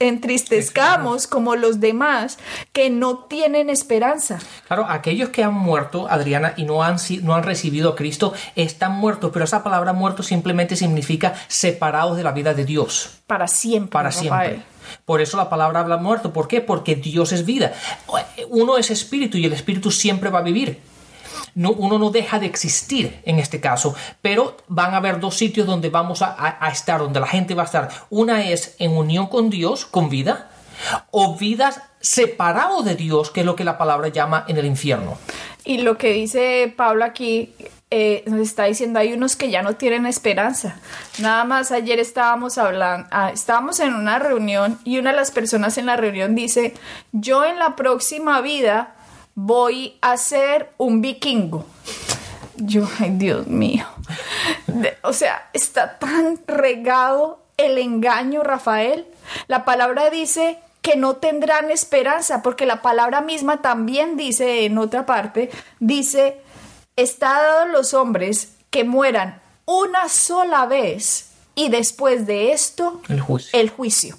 entristezcamos 0.01 1.27
como 1.27 1.55
los 1.55 1.79
demás 1.79 2.39
que 2.73 2.91
no 2.91 3.19
tienen 3.19 3.71
esperanza. 3.71 4.41
Claro, 4.67 4.87
aquellos 4.89 5.29
que 5.29 5.45
han 5.45 5.55
muerto, 5.55 6.09
Adriana, 6.11 6.55
y 6.57 6.65
no 6.65 6.83
han, 6.83 6.97
no 7.23 7.35
han 7.35 7.43
recibido 7.45 7.91
a 7.91 7.97
Cristo, 7.97 8.33
están 8.57 8.93
muertos, 8.93 9.31
pero 9.33 9.45
esa 9.45 9.63
palabra 9.63 9.93
muerto 9.93 10.23
simplemente 10.23 10.75
significa 10.75 11.35
separados 11.47 12.17
de 12.17 12.25
la 12.25 12.33
vida 12.33 12.55
de 12.55 12.65
Dios. 12.65 13.21
Para 13.27 13.47
siempre. 13.47 13.93
Para 13.93 14.11
siempre. 14.11 14.63
Por 15.05 15.21
eso 15.21 15.37
la 15.37 15.49
palabra 15.49 15.81
habla 15.81 15.99
muerto. 15.99 16.33
¿Por 16.33 16.49
qué? 16.49 16.61
Porque 16.61 16.97
Dios 16.97 17.33
es 17.33 17.45
vida. 17.45 17.75
Uno 18.49 18.79
es 18.79 18.91
espíritu 18.91 19.39
y 19.39 19.45
el 19.45 19.53
espíritu 19.53 19.91
siempre 19.91 20.31
va 20.31 20.41
a 20.41 20.43
vivir. 20.43 20.81
No, 21.55 21.73
uno 21.73 21.99
no 21.99 22.11
deja 22.11 22.39
de 22.39 22.47
existir 22.47 23.21
en 23.25 23.39
este 23.39 23.61
caso, 23.61 23.95
pero 24.23 24.57
van 24.69 24.95
a 24.95 24.99
haber 24.99 25.21
dos 25.21 25.37
sitios 25.37 25.67
donde 25.67 25.91
vamos 25.91 26.23
a, 26.23 26.59
estar, 26.73 27.01
donde 27.01 27.21
la 27.21 27.27
gente 27.27 27.55
va 27.55 27.63
a 27.63 27.67
estar. 27.67 27.89
Una 28.11 28.45
es 28.45 28.77
en 28.79 28.97
unión 28.97 29.27
con 29.27 29.51
Dios, 29.51 29.87
con 29.87 30.09
vida, 30.09 30.51
o 31.11 31.37
vidas 31.37 31.83
separados 32.01 32.85
de 32.85 32.95
Dios, 32.95 33.31
que 33.31 33.41
es 33.41 33.47
lo 33.47 33.57
que 33.57 33.65
la 33.65 33.77
palabra 33.77 34.09
llama 34.09 34.45
en 34.49 34.57
el 34.57 34.67
infierno. 34.67 35.19
Y 35.65 35.79
lo 35.79 35.99
que 35.99 36.13
dice 36.13 36.73
Pablo 36.75 37.05
aquí 37.05 37.53
eh, 37.91 38.23
nos 38.27 38.41
está 38.41 38.65
diciendo 38.65 39.01
hay 39.01 39.13
unos 39.13 39.35
que 39.35 39.51
ya 39.51 39.63
no 39.63 39.75
tienen 39.75 40.07
esperanza. 40.07 40.77
Nada 41.19 41.45
más 41.45 41.73
ayer 41.73 41.99
estábamos 41.99 42.57
hablando, 42.57 43.09
ah, 43.11 43.31
estábamos 43.33 43.81
en 43.81 43.95
una 43.95 44.19
reunión 44.19 44.79
y 44.85 44.99
una 44.99 45.11
de 45.11 45.17
las 45.17 45.33
personas 45.33 45.77
en 45.77 45.87
la 45.87 45.97
reunión 45.97 46.35
dice, 46.35 46.75
yo 47.13 47.45
en 47.45 47.59
la 47.59 47.75
próxima 47.75 48.41
vida 48.41 48.95
voy 49.47 49.97
a 50.03 50.17
ser 50.19 50.71
un 50.77 51.01
vikingo. 51.01 51.65
Yo, 52.57 52.87
ay 52.99 53.11
Dios 53.11 53.47
mío. 53.47 53.87
o 55.03 55.13
sea, 55.13 55.49
está 55.55 55.99
tan 55.99 56.39
regado 56.47 57.41
el 57.57 57.79
engaño, 57.79 58.43
Rafael. 58.43 59.07
La 59.47 59.65
palabra 59.65 60.11
dice 60.11 60.59
que 60.83 60.97
no 60.97 61.17
tendrán 61.17 61.71
esperanza, 61.71 62.43
porque 62.43 62.67
la 62.67 62.83
palabra 62.83 63.23
misma 63.23 63.63
también 63.63 64.17
dice 64.17 64.67
en 64.67 64.77
otra 64.77 65.07
parte, 65.07 65.51
dice, 65.79 66.41
está 66.97 67.41
dado 67.41 67.61
a 67.63 67.67
los 67.67 67.95
hombres 67.95 68.57
que 68.69 68.85
mueran 68.85 69.41
una 69.65 70.09
sola 70.09 70.67
vez 70.67 71.31
y 71.55 71.71
después 71.71 72.27
de 72.27 72.53
esto 72.53 73.01
el 73.09 73.21
juicio. 73.21 73.59
El 73.59 73.71
juicio. 73.71 74.17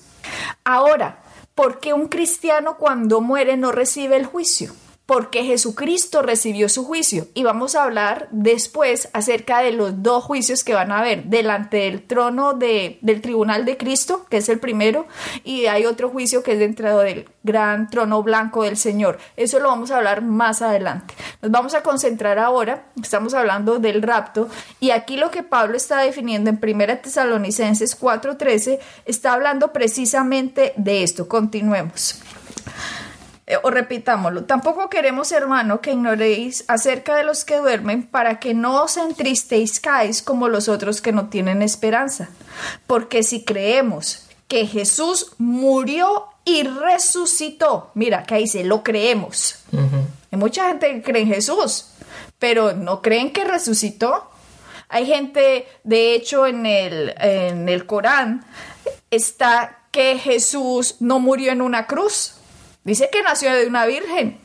Ahora, 0.64 1.20
¿por 1.54 1.80
qué 1.80 1.94
un 1.94 2.08
cristiano 2.08 2.78
cuando 2.78 3.22
muere 3.22 3.56
no 3.58 3.72
recibe 3.72 4.18
el 4.18 4.26
juicio? 4.26 4.74
Porque 5.06 5.44
Jesucristo 5.44 6.22
recibió 6.22 6.70
su 6.70 6.86
juicio. 6.86 7.28
Y 7.34 7.44
vamos 7.44 7.76
a 7.76 7.84
hablar 7.84 8.30
después 8.32 9.10
acerca 9.14 9.60
de 9.60 9.74
los 9.74 10.02
dos 10.04 10.24
juicios 10.24 10.64
que 10.64 10.74
van 10.74 10.92
a 10.92 11.00
haber 11.00 11.26
delante 11.26 11.78
del 11.78 12.02
trono 12.02 12.54
de, 12.54 12.98
del 13.02 13.22
tribunal 13.22 13.66
de 13.66 13.78
Cristo, 13.78 14.26
que 14.30 14.38
es 14.38 14.48
el 14.48 14.60
primero, 14.60 15.08
y 15.44 15.66
hay 15.66 15.86
otro 15.86 16.10
juicio 16.10 16.44
que 16.44 16.54
es 16.54 16.60
dentro 16.60 17.00
del 17.00 17.28
gran 17.44 17.90
trono 17.90 18.24
blanco 18.24 18.64
del 18.64 18.78
Señor. 18.78 19.18
Eso 19.36 19.60
lo 19.60 19.68
vamos 19.68 19.92
a 19.92 19.98
hablar 19.98 20.22
más 20.22 20.62
adelante. 20.62 21.14
Nos 21.42 21.52
vamos 21.52 21.74
a 21.74 21.84
concentrar 21.84 22.40
ahora, 22.40 22.86
estamos 23.02 23.34
hablando 23.34 23.80
del 23.80 24.02
rapto, 24.02 24.48
y 24.80 24.92
aquí 24.92 25.18
lo 25.18 25.32
que 25.32 25.44
Pablo 25.44 25.76
está 25.76 26.00
definiendo 26.00 26.50
en 26.50 26.60
1 26.62 27.00
Tesalonicenses 27.00 28.00
4:13 28.00 28.80
está 29.06 29.34
hablando 29.34 29.74
precisamente 29.74 30.74
de 30.78 31.04
esto. 31.04 31.28
Continuemos. 31.28 32.22
Eh, 33.52 33.58
o 33.64 33.70
repitámoslo, 33.70 34.46
tampoco 34.46 34.90
queremos, 34.90 35.30
hermano, 35.34 35.82
que 35.82 35.92
ignoréis 35.92 36.64
acerca 36.70 37.18
de 37.18 37.26
los 37.26 37.44
que 37.44 37.58
duermen 37.58 38.08
para 38.08 38.40
que 38.40 38.54
no 38.54 38.82
os 38.82 38.96
entristezcáis 38.96 40.22
como 40.22 40.48
los 40.48 40.70
otros 40.70 41.02
que 41.02 41.12
no 41.12 41.28
tienen 41.28 41.62
esperanza. 41.62 42.30
Porque 42.88 43.24
si 43.24 43.44
creemos 43.44 44.30
que 44.48 44.66
Jesús 44.68 45.34
murió 45.38 46.28
y 46.46 46.64
resucitó, 46.64 47.92
mira, 47.94 48.24
que 48.24 48.38
dice, 48.38 48.64
lo 48.64 48.84
creemos. 48.84 49.56
Hay 50.32 50.40
mucha 50.40 50.70
gente 50.70 50.90
que 50.94 51.02
cree 51.02 51.24
en 51.24 51.28
Jesús, 51.28 51.88
pero 52.40 52.72
no 52.72 53.02
creen 53.02 53.34
que 53.34 53.44
resucitó. 53.44 54.32
Hay 54.88 55.06
gente, 55.06 55.68
de 55.84 56.16
hecho, 56.16 56.48
en 56.48 56.66
el, 56.66 57.14
en 57.18 57.68
el 57.68 57.86
Corán 57.86 58.46
está 59.10 59.80
que 59.92 60.18
Jesús 60.18 60.96
no 61.02 61.20
murió 61.20 61.52
en 61.52 61.62
una 61.62 61.86
cruz 61.86 62.36
Dice 62.84 63.10
que 63.12 63.22
nació 63.22 63.54
de 63.54 63.68
una 63.68 63.86
virgen, 63.86 64.40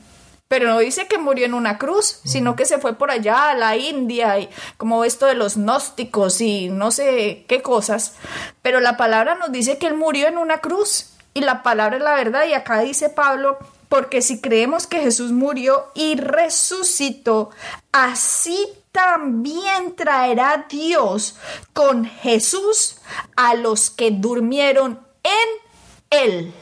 pero 0.49 0.69
no 0.69 0.79
dice 0.79 1.09
que 1.09 1.19
murió 1.19 1.47
en 1.47 1.55
una 1.55 1.79
cruz, 1.79 2.21
sino 2.25 2.55
que 2.55 2.67
se 2.67 2.79
fue 2.79 2.95
por 2.95 3.11
allá 3.11 3.51
a 3.51 3.55
la 3.55 3.77
India 3.77 4.39
y 4.39 4.49
como 4.77 5.05
esto 5.05 5.27
de 5.27 5.35
los 5.35 5.57
gnósticos 5.57 6.41
y 6.41 6.69
no 6.69 6.91
sé 6.91 7.45
qué 7.49 7.63
cosas. 7.63 8.15
Pero 8.63 8.81
la 8.81 8.97
palabra 8.97 9.35
nos 9.35 9.51
dice 9.51 9.79
que 9.79 9.87
él 9.87 9.95
murió 9.95 10.29
en 10.29 10.39
una 10.39 10.59
cruz 10.59 11.11
y 11.35 11.41
la 11.41 11.63
palabra 11.63 11.97
es 11.97 12.03
la 12.03 12.15
verdad 12.15 12.47
y 12.47 12.55
acá 12.55 12.81
dice 12.81 13.09
Pablo, 13.09 13.59
porque 13.89 14.23
si 14.23 14.41
creemos 14.41 14.87
que 14.87 15.01
Jesús 15.01 15.33
murió 15.33 15.91
y 15.95 16.17
resucitó, 16.17 17.51
así 17.93 18.69
también 18.93 19.97
traerá 19.97 20.67
Dios 20.69 21.37
con 21.73 22.05
Jesús 22.05 22.99
a 23.37 23.55
los 23.55 23.91
que 23.91 24.11
durmieron 24.11 25.01
en 25.23 25.49
él. 26.11 26.55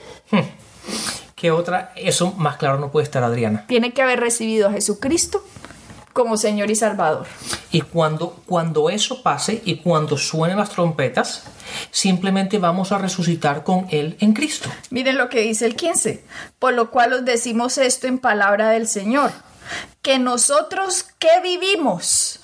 ¿Qué 1.45 1.51
otra? 1.51 1.93
Eso 1.95 2.33
más 2.39 2.57
claro 2.57 2.79
no 2.79 2.91
puede 2.91 3.05
estar, 3.05 3.23
Adriana. 3.23 3.67
Tiene 3.67 3.93
que 3.93 4.01
haber 4.01 4.19
recibido 4.19 4.67
a 4.67 4.73
Jesucristo 4.73 5.45
como 6.15 6.39
Señor 6.39 6.71
y 6.71 6.75
Salvador. 6.75 7.27
Y 7.71 7.83
cuando, 7.83 8.41
cuando 8.47 8.89
eso 8.89 9.23
pase 9.23 9.61
y 9.63 9.77
cuando 9.77 10.17
suenen 10.17 10.57
las 10.57 10.71
trompetas, 10.71 11.43
simplemente 11.91 12.57
vamos 12.57 12.93
a 12.93 12.99
resucitar 12.99 13.63
con 13.63 13.87
Él 13.91 14.17
en 14.21 14.33
Cristo. 14.33 14.71
Miren 14.89 15.19
lo 15.19 15.29
que 15.29 15.43
dice 15.43 15.67
el 15.67 15.77
15. 15.77 16.25
Por 16.59 16.73
lo 16.73 16.91
cual 16.91 17.13
os 17.13 17.27
decimos 17.27 17.77
esto 17.77 18.07
en 18.07 18.21
palabra 18.21 18.71
del 18.71 18.89
Señor, 18.89 19.31
que 20.01 20.19
nosotros 20.19 21.05
que 21.19 21.43
vivimos, 21.43 22.41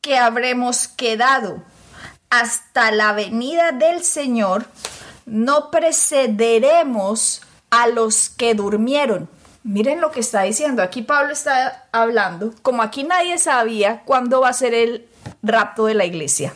que 0.00 0.16
habremos 0.16 0.86
quedado 0.86 1.64
hasta 2.30 2.92
la 2.92 3.14
venida 3.14 3.72
del 3.72 4.04
Señor, 4.04 4.66
no 5.26 5.72
precederemos 5.72 7.42
a 7.72 7.88
los 7.88 8.28
que 8.28 8.54
durmieron. 8.54 9.28
Miren 9.64 10.00
lo 10.00 10.10
que 10.10 10.20
está 10.20 10.42
diciendo. 10.42 10.82
Aquí 10.82 11.02
Pablo 11.02 11.32
está 11.32 11.86
hablando, 11.90 12.52
como 12.62 12.82
aquí 12.82 13.02
nadie 13.02 13.38
sabía 13.38 14.02
cuándo 14.04 14.42
va 14.42 14.50
a 14.50 14.52
ser 14.52 14.74
el 14.74 15.08
rapto 15.42 15.86
de 15.86 15.94
la 15.94 16.04
iglesia. 16.04 16.52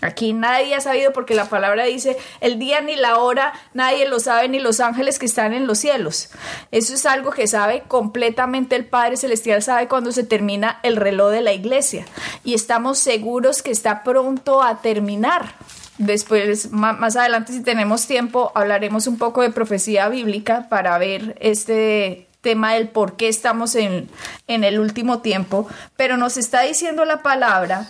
Aquí 0.00 0.32
nadie 0.32 0.74
ha 0.74 0.80
sabido 0.80 1.12
porque 1.12 1.34
la 1.34 1.48
palabra 1.48 1.84
dice 1.84 2.16
el 2.40 2.58
día 2.58 2.80
ni 2.80 2.96
la 2.96 3.18
hora, 3.18 3.52
nadie 3.72 4.08
lo 4.08 4.20
sabe 4.20 4.48
ni 4.48 4.58
los 4.58 4.80
ángeles 4.80 5.18
que 5.18 5.26
están 5.26 5.52
en 5.52 5.66
los 5.66 5.78
cielos. 5.78 6.30
Eso 6.70 6.94
es 6.94 7.04
algo 7.06 7.30
que 7.30 7.46
sabe 7.46 7.82
completamente 7.88 8.76
el 8.76 8.86
Padre 8.86 9.16
Celestial, 9.16 9.62
sabe 9.62 9.88
cuándo 9.88 10.12
se 10.12 10.24
termina 10.24 10.78
el 10.82 10.96
reloj 10.96 11.30
de 11.30 11.42
la 11.42 11.52
iglesia. 11.52 12.06
Y 12.42 12.54
estamos 12.54 12.98
seguros 12.98 13.62
que 13.62 13.70
está 13.70 14.02
pronto 14.02 14.62
a 14.62 14.80
terminar. 14.80 15.54
Después, 15.98 16.72
más 16.72 17.16
adelante, 17.16 17.52
si 17.52 17.62
tenemos 17.62 18.06
tiempo, 18.06 18.50
hablaremos 18.54 19.06
un 19.06 19.16
poco 19.16 19.42
de 19.42 19.50
profecía 19.50 20.08
bíblica 20.08 20.68
para 20.68 20.98
ver 20.98 21.36
este, 21.40 22.26
tema 22.40 22.74
del 22.74 22.88
por 22.88 23.16
qué 23.16 23.28
estamos 23.28 23.74
en, 23.74 24.08
en 24.48 24.64
el 24.64 24.78
último 24.78 25.20
tiempo, 25.20 25.66
pero 25.96 26.16
nos 26.16 26.36
está 26.36 26.62
diciendo 26.62 27.04
la 27.04 27.22
palabra 27.22 27.88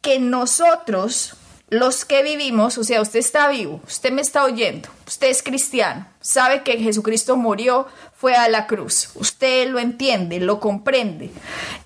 que 0.00 0.18
nosotros, 0.18 1.34
los 1.70 2.04
que 2.04 2.24
vivimos, 2.24 2.78
o 2.78 2.84
sea, 2.84 3.00
usted 3.00 3.20
está 3.20 3.48
vivo, 3.48 3.80
usted 3.86 4.10
me 4.10 4.22
está 4.22 4.42
oyendo, 4.42 4.88
usted 5.06 5.28
es 5.28 5.40
cristiano, 5.40 6.04
sabe 6.20 6.64
que 6.64 6.76
Jesucristo 6.78 7.36
murió, 7.36 7.86
fue 8.12 8.34
a 8.34 8.48
la 8.48 8.66
cruz, 8.66 9.10
usted 9.14 9.68
lo 9.68 9.78
entiende, 9.78 10.40
lo 10.40 10.58
comprende. 10.58 11.30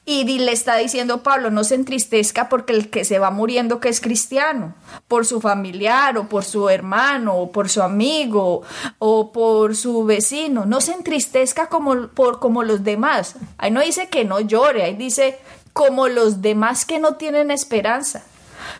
Y 0.06 0.24
le 0.24 0.52
está 0.52 0.76
diciendo 0.76 1.22
Pablo, 1.22 1.50
no 1.50 1.62
se 1.64 1.74
entristezca 1.76 2.48
porque 2.48 2.72
el 2.72 2.90
que 2.90 3.04
se 3.04 3.18
va 3.18 3.30
muriendo 3.30 3.78
que 3.78 3.90
es 3.90 4.00
cristiano, 4.00 4.74
por 5.06 5.26
su 5.26 5.40
familiar 5.40 6.16
o 6.16 6.28
por 6.28 6.44
su 6.44 6.70
hermano 6.70 7.36
o 7.36 7.52
por 7.52 7.68
su 7.68 7.82
amigo 7.82 8.62
o 8.98 9.32
por 9.32 9.76
su 9.76 10.04
vecino, 10.04 10.64
no 10.64 10.80
se 10.80 10.92
entristezca 10.92 11.68
como, 11.68 12.08
por, 12.08 12.40
como 12.40 12.62
los 12.62 12.82
demás. 12.82 13.36
Ahí 13.58 13.70
no 13.70 13.82
dice 13.82 14.08
que 14.08 14.24
no 14.24 14.40
llore, 14.40 14.82
ahí 14.82 14.96
dice 14.96 15.38
como 15.74 16.08
los 16.08 16.40
demás 16.40 16.84
que 16.84 16.98
no 16.98 17.14
tienen 17.14 17.50
esperanza. 17.50 18.24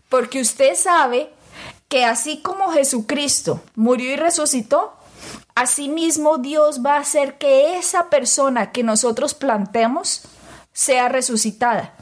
Porque 0.09 0.41
usted 0.41 0.75
sabe 0.77 1.31
que 1.89 2.05
así 2.05 2.41
como 2.41 2.73
Jesucristo 2.73 3.63
murió 3.75 4.13
y 4.13 4.17
resucitó, 4.17 4.95
asimismo 5.55 6.39
Dios 6.39 6.85
va 6.85 6.97
a 6.97 7.01
hacer 7.01 7.39
que 7.39 7.77
esa 7.77 8.11
persona 8.11 8.73
que 8.73 8.83
nosotros 8.83 9.35
plantemos 9.35 10.23
sea 10.73 11.09
resucitada. 11.09 11.95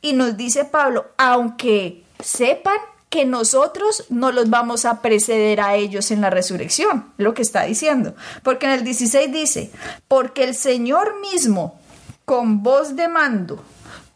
Y 0.00 0.14
nos 0.14 0.36
dice 0.36 0.64
Pablo, 0.64 1.06
aunque 1.16 2.04
sepan 2.22 2.76
que 3.10 3.24
nosotros 3.24 4.04
no 4.08 4.30
los 4.30 4.50
vamos 4.50 4.84
a 4.84 5.02
preceder 5.02 5.60
a 5.60 5.74
ellos 5.74 6.12
en 6.12 6.20
la 6.20 6.30
resurrección, 6.30 7.12
lo 7.18 7.34
que 7.34 7.42
está 7.42 7.64
diciendo. 7.64 8.14
Porque 8.44 8.66
en 8.66 8.72
el 8.72 8.84
16 8.84 9.32
dice, 9.32 9.70
porque 10.06 10.44
el 10.44 10.54
Señor 10.54 11.20
mismo, 11.20 11.78
con 12.24 12.62
voz 12.62 12.94
de 12.94 13.08
mando, 13.08 13.62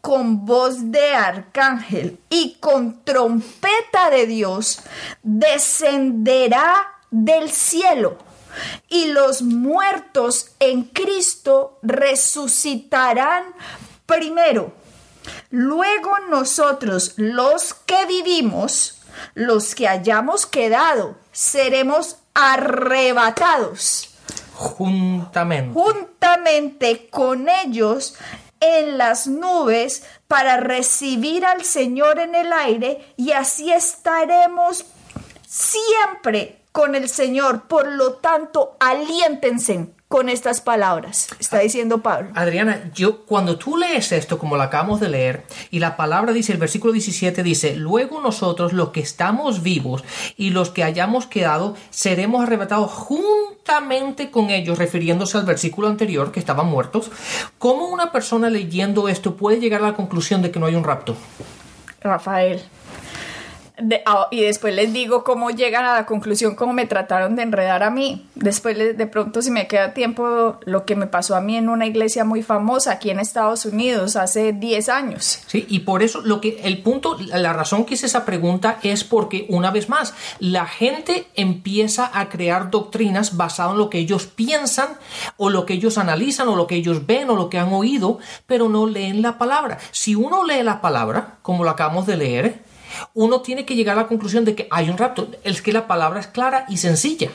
con 0.05 0.45
voz 0.45 0.91
de 0.91 1.15
arcángel 1.15 2.19
y 2.29 2.57
con 2.59 3.03
trompeta 3.03 4.11
de 4.11 4.27
Dios, 4.27 4.81
descenderá 5.23 6.99
del 7.09 7.49
cielo 7.49 8.19
y 8.87 9.07
los 9.07 9.41
muertos 9.41 10.51
en 10.59 10.83
Cristo 10.83 11.79
resucitarán 11.81 13.45
primero. 14.05 14.73
Luego 15.49 16.19
nosotros, 16.29 17.13
los 17.15 17.73
que 17.73 18.05
vivimos, 18.05 19.01
los 19.33 19.73
que 19.73 19.87
hayamos 19.87 20.45
quedado, 20.45 21.15
seremos 21.31 22.17
arrebatados. 22.35 24.11
Juntamente. 24.53 25.73
Juntamente 25.73 27.09
con 27.09 27.49
ellos 27.49 28.15
en 28.59 28.97
las 28.97 29.27
nubes 29.27 30.03
para 30.27 30.57
recibir 30.57 31.45
al 31.45 31.63
Señor 31.63 32.19
en 32.19 32.35
el 32.35 32.51
aire 32.53 33.13
y 33.17 33.31
así 33.31 33.71
estaremos 33.71 34.85
siempre 35.47 36.61
con 36.71 36.95
el 36.95 37.09
Señor. 37.09 37.63
Por 37.67 37.91
lo 37.91 38.15
tanto, 38.15 38.75
aliéntense 38.79 39.95
con 40.07 40.29
estas 40.29 40.61
palabras, 40.61 41.29
está 41.39 41.59
diciendo 41.59 42.03
Pablo. 42.03 42.29
Adriana, 42.35 42.91
yo 42.93 43.25
cuando 43.25 43.57
tú 43.57 43.75
lees 43.75 44.11
esto 44.11 44.37
como 44.37 44.55
lo 44.55 44.61
acabamos 44.61 44.99
de 44.99 45.09
leer 45.09 45.45
y 45.71 45.79
la 45.79 45.97
palabra 45.97 46.31
dice, 46.31 46.53
el 46.53 46.59
versículo 46.59 46.93
17 46.93 47.41
dice, 47.41 47.75
luego 47.75 48.21
nosotros 48.21 48.71
los 48.71 48.89
que 48.89 48.99
estamos 48.99 49.63
vivos 49.63 50.03
y 50.37 50.51
los 50.51 50.69
que 50.69 50.83
hayamos 50.83 51.25
quedado 51.25 51.75
seremos 51.89 52.43
arrebatados 52.43 52.91
juntamente 53.65 54.29
con 54.29 54.51
ellos, 54.51 54.77
refiriéndose 54.77 55.39
al 55.39 55.45
versículo 55.45 55.87
anterior 55.87 56.31
que 56.31 56.39
estaban 56.39 56.67
muertos. 56.67 57.09
¿Cómo 57.57 57.87
una 57.87 58.11
persona 58.11 58.47
leyendo 58.47 59.09
esto 59.09 59.35
puede 59.35 59.59
llegar 59.59 59.81
a 59.81 59.87
la 59.87 59.93
conclusión 59.95 60.43
de 60.43 60.51
que 60.51 60.59
no 60.59 60.67
hay 60.67 60.75
un 60.75 60.83
rapto? 60.83 61.15
Rafael, 61.99 62.61
Ah, 64.05 64.27
y 64.31 64.41
después 64.41 64.73
les 64.73 64.93
digo 64.93 65.23
cómo 65.23 65.49
llegan 65.49 65.85
a 65.85 65.93
la 65.93 66.05
conclusión, 66.05 66.55
cómo 66.55 66.73
me 66.73 66.85
trataron 66.85 67.35
de 67.35 67.43
enredar 67.43 67.83
a 67.83 67.89
mí. 67.89 68.25
Después, 68.35 68.77
de 68.77 69.07
pronto, 69.07 69.41
si 69.41 69.51
me 69.51 69.67
queda 69.67 69.93
tiempo, 69.93 70.57
lo 70.63 70.85
que 70.85 70.95
me 70.95 71.07
pasó 71.07 71.35
a 71.35 71.41
mí 71.41 71.57
en 71.57 71.69
una 71.69 71.85
iglesia 71.85 72.23
muy 72.23 72.41
famosa 72.41 72.93
aquí 72.93 73.09
en 73.09 73.19
Estados 73.19 73.65
Unidos 73.65 74.15
hace 74.15 74.53
10 74.53 74.89
años. 74.89 75.39
Sí, 75.47 75.65
y 75.67 75.79
por 75.79 76.03
eso 76.03 76.21
lo 76.21 76.39
que 76.39 76.61
el 76.63 76.81
punto, 76.81 77.17
la 77.19 77.53
razón 77.53 77.85
que 77.85 77.95
hice 77.95 78.05
esa 78.05 78.25
pregunta 78.25 78.79
es 78.81 79.03
porque, 79.03 79.45
una 79.49 79.71
vez 79.71 79.89
más, 79.89 80.13
la 80.39 80.65
gente 80.65 81.27
empieza 81.35 82.09
a 82.13 82.29
crear 82.29 82.71
doctrinas 82.71 83.35
basadas 83.35 83.73
en 83.73 83.79
lo 83.79 83.89
que 83.89 83.99
ellos 83.99 84.27
piensan 84.27 84.89
o 85.37 85.49
lo 85.49 85.65
que 85.65 85.73
ellos 85.73 85.97
analizan 85.97 86.47
o 86.47 86.55
lo 86.55 86.67
que 86.67 86.75
ellos 86.75 87.05
ven 87.05 87.29
o 87.29 87.35
lo 87.35 87.49
que 87.49 87.59
han 87.59 87.73
oído, 87.73 88.19
pero 88.47 88.69
no 88.69 88.87
leen 88.87 89.21
la 89.21 89.37
palabra. 89.37 89.79
Si 89.91 90.15
uno 90.15 90.45
lee 90.45 90.63
la 90.63 90.81
palabra, 90.81 91.37
como 91.41 91.63
lo 91.63 91.69
acabamos 91.71 92.05
de 92.05 92.17
leer, 92.17 92.64
uno 93.13 93.41
tiene 93.41 93.65
que 93.65 93.75
llegar 93.75 93.97
a 93.97 94.03
la 94.03 94.07
conclusión 94.07 94.45
de 94.45 94.55
que 94.55 94.67
hay 94.71 94.89
un 94.89 94.97
rapto. 94.97 95.29
Es 95.43 95.61
que 95.61 95.73
la 95.73 95.87
palabra 95.87 96.19
es 96.19 96.27
clara 96.27 96.65
y 96.69 96.77
sencilla. 96.77 97.29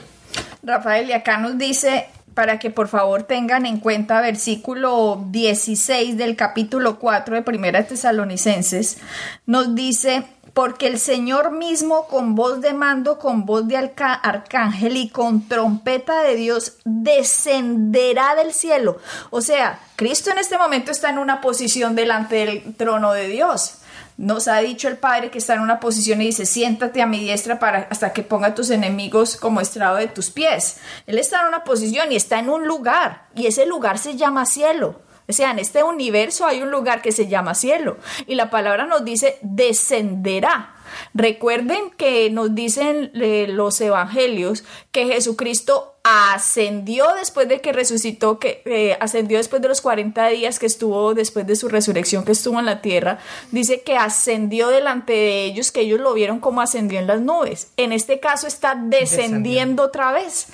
Rafael, 0.62 1.09
y 1.09 1.12
acá 1.12 1.38
nos 1.38 1.59
dice, 1.59 2.06
para 2.35 2.58
que 2.58 2.71
por 2.71 2.89
favor 2.89 3.25
tengan 3.25 3.67
en 3.67 3.78
cuenta 3.78 4.21
versículo 4.21 5.25
16 5.28 6.17
del 6.17 6.37
capítulo 6.37 6.99
4 6.99 7.35
de 7.35 7.43
Primera 7.43 7.87
Tesalonicenses, 7.87 8.99
nos 9.47 9.75
dice, 9.75 10.25
porque 10.54 10.87
el 10.87 10.99
Señor 10.99 11.52
mismo 11.52 12.06
con 12.06 12.35
voz 12.35 12.61
de 12.61 12.73
mando, 12.73 13.19
con 13.19 13.47
voz 13.47 13.67
de 13.69 13.76
arcángel 13.76 14.97
y 14.97 15.08
con 15.08 15.49
trompeta 15.49 16.23
de 16.23 16.37
Dios 16.37 16.78
descenderá 16.85 18.35
del 18.35 18.52
cielo. 18.52 18.99
O 19.30 19.41
sea, 19.41 19.80
Cristo 19.97 20.30
en 20.30 20.39
este 20.39 20.58
momento 20.58 20.91
está 20.91 21.11
en 21.11 21.19
una 21.19 21.41
posición 21.41 21.95
delante 21.95 22.37
del 22.37 22.75
trono 22.76 23.13
de 23.13 23.28
Dios. 23.28 23.79
Nos 24.21 24.49
ha 24.49 24.59
dicho 24.59 24.87
el 24.87 24.99
Padre 24.99 25.30
que 25.30 25.39
está 25.39 25.54
en 25.54 25.61
una 25.61 25.80
posición 25.80 26.21
y 26.21 26.26
dice, 26.26 26.45
siéntate 26.45 27.00
a 27.00 27.06
mi 27.06 27.21
diestra 27.21 27.59
para, 27.59 27.89
hasta 27.89 28.13
que 28.13 28.23
ponga 28.23 28.49
a 28.49 28.54
tus 28.54 28.69
enemigos 28.69 29.35
como 29.35 29.63
estrado 29.63 29.97
de 29.97 30.09
tus 30.09 30.28
pies. 30.28 30.76
Él 31.06 31.17
está 31.19 31.41
en 31.41 31.49
una 31.49 31.65
posición 31.65 32.13
y 32.13 32.17
está 32.17 32.39
en 32.39 32.50
un 32.50 32.67
lugar 32.67 33.28
y 33.35 33.47
ese 33.47 33.65
lugar 33.65 33.97
se 33.97 34.19
llama 34.19 34.45
cielo. 34.45 35.00
O 35.26 35.33
sea, 35.33 35.52
en 35.52 35.59
este 35.59 35.83
universo 35.83 36.45
hay 36.45 36.61
un 36.61 36.71
lugar 36.71 37.00
que 37.00 37.13
se 37.13 37.28
llama 37.28 37.54
cielo 37.54 37.97
y 38.26 38.35
la 38.35 38.50
palabra 38.50 38.85
nos 38.85 39.06
dice 39.06 39.39
descenderá. 39.41 40.75
Recuerden 41.15 41.91
que 41.97 42.30
nos 42.30 42.54
dicen 42.54 43.10
eh, 43.15 43.47
los 43.49 43.80
evangelios 43.80 44.65
que 44.93 45.06
Jesucristo 45.06 45.97
ascendió 46.02 47.04
después 47.19 47.49
de 47.49 47.60
que 47.60 47.73
resucitó, 47.73 48.39
que 48.39 48.63
eh, 48.65 48.97
ascendió 49.00 49.36
después 49.36 49.60
de 49.60 49.69
los 49.69 49.80
40 49.80 50.28
días 50.28 50.58
que 50.58 50.67
estuvo 50.67 51.13
después 51.15 51.47
de 51.47 51.56
su 51.56 51.69
resurrección 51.69 52.25
que 52.25 52.32
estuvo 52.32 52.58
en 52.58 52.67
la 52.67 52.80
tierra, 52.80 53.19
dice 53.50 53.82
que 53.82 53.97
ascendió 53.97 54.69
delante 54.69 55.13
de 55.13 55.45
ellos, 55.45 55.71
que 55.71 55.82
ellos 55.82 56.00
lo 56.00 56.15
vieron 56.15 56.41
como 56.41 56.63
ascendió 56.63 56.99
en 56.99 57.06
las 57.06 57.21
nubes. 57.21 57.73
En 57.76 57.93
este 57.93 58.19
caso 58.19 58.47
está 58.47 58.75
descendiendo, 58.75 59.84
otra 59.84 60.13
vez, 60.13 60.47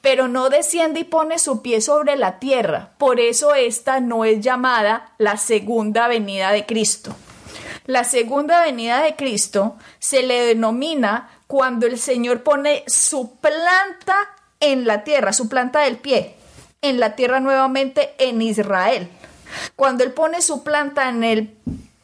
pero 0.00 0.26
no 0.26 0.50
desciende 0.50 1.00
y 1.00 1.04
pone 1.04 1.38
su 1.38 1.62
pie 1.62 1.80
sobre 1.80 2.16
la 2.16 2.38
tierra. 2.38 2.94
Por 2.98 3.20
eso 3.20 3.54
esta 3.54 4.00
no 4.00 4.24
es 4.24 4.40
llamada 4.40 5.12
la 5.18 5.36
segunda 5.36 6.08
venida 6.08 6.50
de 6.50 6.66
Cristo. 6.66 7.14
La 7.88 8.04
segunda 8.04 8.60
venida 8.60 9.02
de 9.02 9.16
Cristo 9.16 9.78
se 9.98 10.22
le 10.22 10.44
denomina 10.44 11.30
cuando 11.46 11.86
el 11.86 11.98
Señor 11.98 12.42
pone 12.42 12.84
su 12.86 13.38
planta 13.38 14.14
en 14.60 14.86
la 14.86 15.04
tierra, 15.04 15.32
su 15.32 15.48
planta 15.48 15.80
del 15.80 15.96
pie, 15.96 16.34
en 16.82 17.00
la 17.00 17.16
tierra 17.16 17.40
nuevamente 17.40 18.14
en 18.18 18.42
Israel. 18.42 19.08
Cuando 19.74 20.04
Él 20.04 20.12
pone 20.12 20.42
su 20.42 20.62
planta 20.62 21.08
en 21.08 21.24
el 21.24 21.56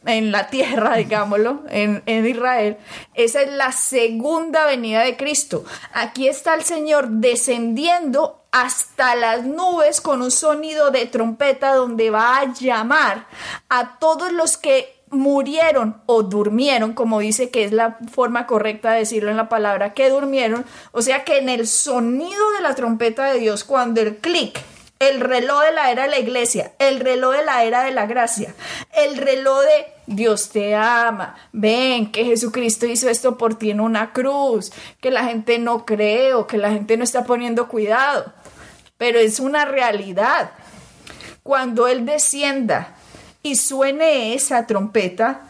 en 0.07 0.31
la 0.31 0.47
tierra, 0.47 0.95
digámoslo, 0.97 1.61
en, 1.69 2.01
en, 2.07 2.25
Israel, 2.25 2.77
esa 3.13 3.43
es 3.43 3.51
la 3.51 3.71
segunda 3.71 4.65
venida 4.65 5.03
de 5.03 5.15
Cristo. 5.17 5.65
Aquí 5.93 6.27
está 6.27 6.55
el 6.55 6.63
Señor 6.63 7.09
descendiendo 7.09 8.43
hasta 8.49 9.15
las 9.15 9.43
nubes 9.43 10.01
con 10.01 10.23
un 10.23 10.31
sonido 10.31 10.89
de 10.89 11.05
trompeta 11.05 11.75
donde 11.75 12.09
va 12.09 12.39
a 12.39 12.53
llamar 12.53 13.27
a 13.69 13.99
todos 13.99 14.31
los 14.31 14.57
que 14.57 14.94
murieron 15.15 16.01
o 16.05 16.23
durmieron, 16.23 16.93
como 16.93 17.19
dice 17.19 17.49
que 17.49 17.63
es 17.63 17.71
la 17.71 17.97
forma 18.11 18.45
correcta 18.45 18.91
de 18.91 18.99
decirlo 18.99 19.31
en 19.31 19.37
la 19.37 19.49
palabra, 19.49 19.93
que 19.93 20.09
durmieron, 20.09 20.65
o 20.91 21.01
sea 21.01 21.23
que 21.23 21.37
en 21.37 21.49
el 21.49 21.67
sonido 21.67 22.51
de 22.51 22.61
la 22.61 22.75
trompeta 22.75 23.31
de 23.31 23.39
Dios, 23.39 23.63
cuando 23.63 24.01
el 24.01 24.17
clic, 24.17 24.59
el 24.99 25.19
reloj 25.19 25.61
de 25.63 25.71
la 25.73 25.91
era 25.91 26.03
de 26.03 26.09
la 26.09 26.19
iglesia, 26.19 26.73
el 26.79 26.99
reloj 26.99 27.35
de 27.35 27.43
la 27.43 27.63
era 27.63 27.83
de 27.83 27.91
la 27.91 28.05
gracia, 28.05 28.55
el 28.93 29.17
reloj 29.17 29.61
de 29.61 29.87
Dios 30.07 30.49
te 30.49 30.75
ama, 30.75 31.35
ven 31.51 32.11
que 32.11 32.25
Jesucristo 32.25 32.85
hizo 32.85 33.09
esto 33.09 33.37
por 33.37 33.55
ti 33.55 33.71
en 33.71 33.81
una 33.81 34.13
cruz, 34.13 34.71
que 35.01 35.11
la 35.11 35.25
gente 35.25 35.59
no 35.59 35.85
cree 35.85 36.33
o 36.33 36.47
que 36.47 36.57
la 36.57 36.71
gente 36.71 36.97
no 36.97 37.03
está 37.03 37.25
poniendo 37.25 37.67
cuidado, 37.67 38.31
pero 38.97 39.19
es 39.19 39.39
una 39.39 39.65
realidad. 39.65 40.51
Cuando 41.43 41.87
Él 41.87 42.05
descienda 42.05 42.94
y 43.45 43.57
suene 43.57 44.33
esa 44.33 44.65
trompeta, 44.65 45.41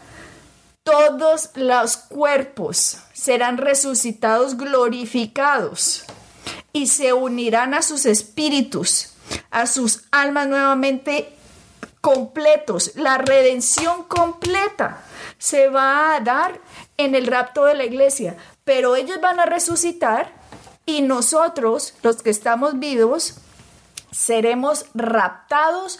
todos 0.82 1.48
los 1.54 1.96
cuerpos 1.96 2.98
serán 3.14 3.56
resucitados 3.56 4.58
glorificados 4.58 6.04
y 6.74 6.88
se 6.88 7.14
unirán 7.14 7.72
a 7.72 7.80
sus 7.80 8.04
espíritus. 8.04 9.14
a 9.50 9.66
sus 9.66 10.04
almas 10.12 10.46
nuevamente 10.46 11.32
completos. 12.00 12.92
La 12.94 13.18
redención 13.18 14.04
completa 14.04 15.02
se 15.38 15.68
va 15.68 16.14
a 16.14 16.20
dar 16.20 16.60
en 16.98 17.14
el 17.14 17.26
rapto 17.26 17.64
de 17.64 17.74
la 17.74 17.84
iglesia, 17.84 18.36
pero 18.64 18.94
ellos 18.94 19.20
van 19.22 19.40
a 19.40 19.46
resucitar 19.46 20.32
y 20.84 21.00
nosotros, 21.00 21.94
los 22.02 22.22
que 22.22 22.30
estamos 22.30 22.78
vivos, 22.78 23.38
seremos 24.12 24.84
raptados 24.94 25.98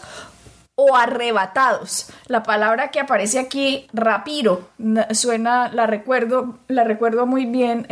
o 0.79 0.95
arrebatados. 0.95 2.11
La 2.27 2.43
palabra 2.43 2.91
que 2.91 2.99
aparece 2.99 3.39
aquí, 3.39 3.87
rapiro, 3.93 4.69
suena, 5.11 5.69
la 5.69 5.87
recuerdo, 5.87 6.59
la 6.67 6.83
recuerdo 6.83 7.25
muy 7.25 7.45
bien, 7.45 7.87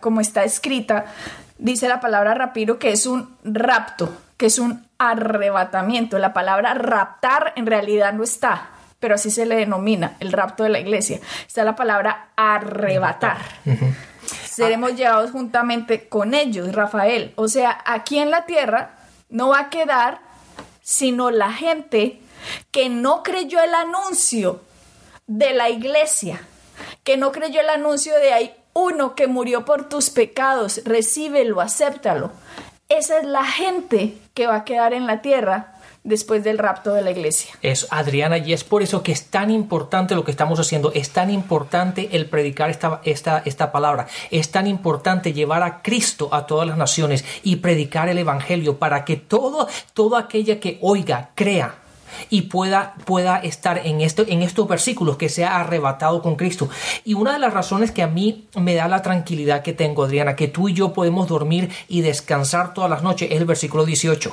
como 0.00 0.20
está 0.20 0.42
escrita, 0.42 1.04
dice 1.58 1.86
la 1.88 2.00
palabra 2.00 2.34
rapiro 2.34 2.78
que 2.80 2.90
es 2.90 3.06
un 3.06 3.36
rapto, 3.44 4.12
que 4.36 4.46
es 4.46 4.58
un 4.58 4.84
arrebatamiento. 4.98 6.18
La 6.18 6.32
palabra 6.32 6.74
raptar 6.74 7.52
en 7.54 7.66
realidad 7.66 8.12
no 8.12 8.24
está, 8.24 8.70
pero 8.98 9.14
así 9.14 9.30
se 9.30 9.46
le 9.46 9.54
denomina 9.54 10.16
el 10.18 10.32
rapto 10.32 10.64
de 10.64 10.70
la 10.70 10.80
iglesia. 10.80 11.20
Está 11.46 11.62
la 11.62 11.76
palabra 11.76 12.30
arrebatar. 12.34 13.38
Seremos 14.44 14.96
llevados 14.96 15.30
juntamente 15.30 16.08
con 16.08 16.34
ellos, 16.34 16.74
Rafael. 16.74 17.32
O 17.36 17.46
sea, 17.46 17.78
aquí 17.84 18.18
en 18.18 18.32
la 18.32 18.44
tierra 18.44 18.90
no 19.30 19.50
va 19.50 19.60
a 19.60 19.70
quedar 19.70 20.26
sino 20.88 21.30
la 21.30 21.52
gente 21.52 22.18
que 22.70 22.88
no 22.88 23.22
creyó 23.22 23.62
el 23.62 23.74
anuncio 23.74 24.62
de 25.26 25.52
la 25.52 25.68
iglesia, 25.68 26.48
que 27.04 27.18
no 27.18 27.30
creyó 27.30 27.60
el 27.60 27.68
anuncio 27.68 28.14
de 28.14 28.32
hay 28.32 28.56
uno 28.72 29.14
que 29.14 29.26
murió 29.26 29.66
por 29.66 29.90
tus 29.90 30.08
pecados, 30.08 30.80
recíbelo, 30.86 31.60
acéptalo. 31.60 32.32
Esa 32.88 33.18
es 33.18 33.26
la 33.26 33.44
gente 33.44 34.16
que 34.32 34.46
va 34.46 34.54
a 34.54 34.64
quedar 34.64 34.94
en 34.94 35.06
la 35.06 35.20
tierra 35.20 35.77
después 36.04 36.44
del 36.44 36.58
rapto 36.58 36.92
de 36.92 37.02
la 37.02 37.10
iglesia. 37.10 37.54
Es 37.62 37.86
Adriana, 37.90 38.38
y 38.38 38.52
es 38.52 38.64
por 38.64 38.82
eso 38.82 39.02
que 39.02 39.12
es 39.12 39.26
tan 39.26 39.50
importante 39.50 40.14
lo 40.14 40.24
que 40.24 40.30
estamos 40.30 40.58
haciendo, 40.60 40.92
es 40.92 41.10
tan 41.10 41.30
importante 41.30 42.10
el 42.12 42.26
predicar 42.26 42.70
esta, 42.70 43.00
esta, 43.04 43.42
esta 43.44 43.72
palabra, 43.72 44.06
es 44.30 44.50
tan 44.50 44.66
importante 44.66 45.32
llevar 45.32 45.62
a 45.62 45.82
Cristo 45.82 46.28
a 46.32 46.46
todas 46.46 46.66
las 46.66 46.78
naciones 46.78 47.24
y 47.42 47.56
predicar 47.56 48.08
el 48.08 48.18
Evangelio 48.18 48.78
para 48.78 49.04
que 49.04 49.16
todo, 49.16 49.68
todo 49.94 50.16
aquella 50.16 50.60
que 50.60 50.78
oiga, 50.80 51.30
crea 51.34 51.76
y 52.30 52.42
pueda, 52.42 52.94
pueda 53.04 53.38
estar 53.38 53.86
en, 53.86 54.00
esto, 54.00 54.24
en 54.26 54.42
estos 54.42 54.68
versículos, 54.68 55.16
que 55.16 55.28
sea 55.28 55.60
arrebatado 55.60 56.22
con 56.22 56.36
Cristo. 56.36 56.68
Y 57.04 57.14
una 57.14 57.32
de 57.32 57.38
las 57.38 57.52
razones 57.52 57.90
que 57.90 58.02
a 58.02 58.06
mí 58.06 58.48
me 58.56 58.74
da 58.74 58.88
la 58.88 59.02
tranquilidad 59.02 59.62
que 59.62 59.72
tengo, 59.72 60.04
Adriana, 60.04 60.36
que 60.36 60.48
tú 60.48 60.68
y 60.68 60.74
yo 60.74 60.92
podemos 60.92 61.28
dormir 61.28 61.70
y 61.88 62.00
descansar 62.00 62.74
todas 62.74 62.90
las 62.90 63.02
noches, 63.02 63.30
es 63.30 63.38
el 63.38 63.44
versículo 63.44 63.84
18. 63.84 64.32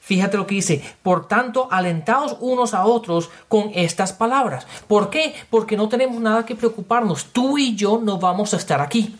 Fíjate 0.00 0.36
lo 0.36 0.46
que 0.46 0.54
dice, 0.54 0.82
por 1.02 1.26
tanto, 1.26 1.68
alentados 1.70 2.36
unos 2.40 2.74
a 2.74 2.86
otros 2.86 3.30
con 3.48 3.70
estas 3.74 4.12
palabras. 4.12 4.66
¿Por 4.86 5.10
qué? 5.10 5.34
Porque 5.50 5.76
no 5.76 5.88
tenemos 5.88 6.20
nada 6.20 6.46
que 6.46 6.54
preocuparnos. 6.54 7.26
Tú 7.32 7.58
y 7.58 7.74
yo 7.74 8.00
no 8.02 8.18
vamos 8.18 8.54
a 8.54 8.56
estar 8.56 8.80
aquí. 8.80 9.16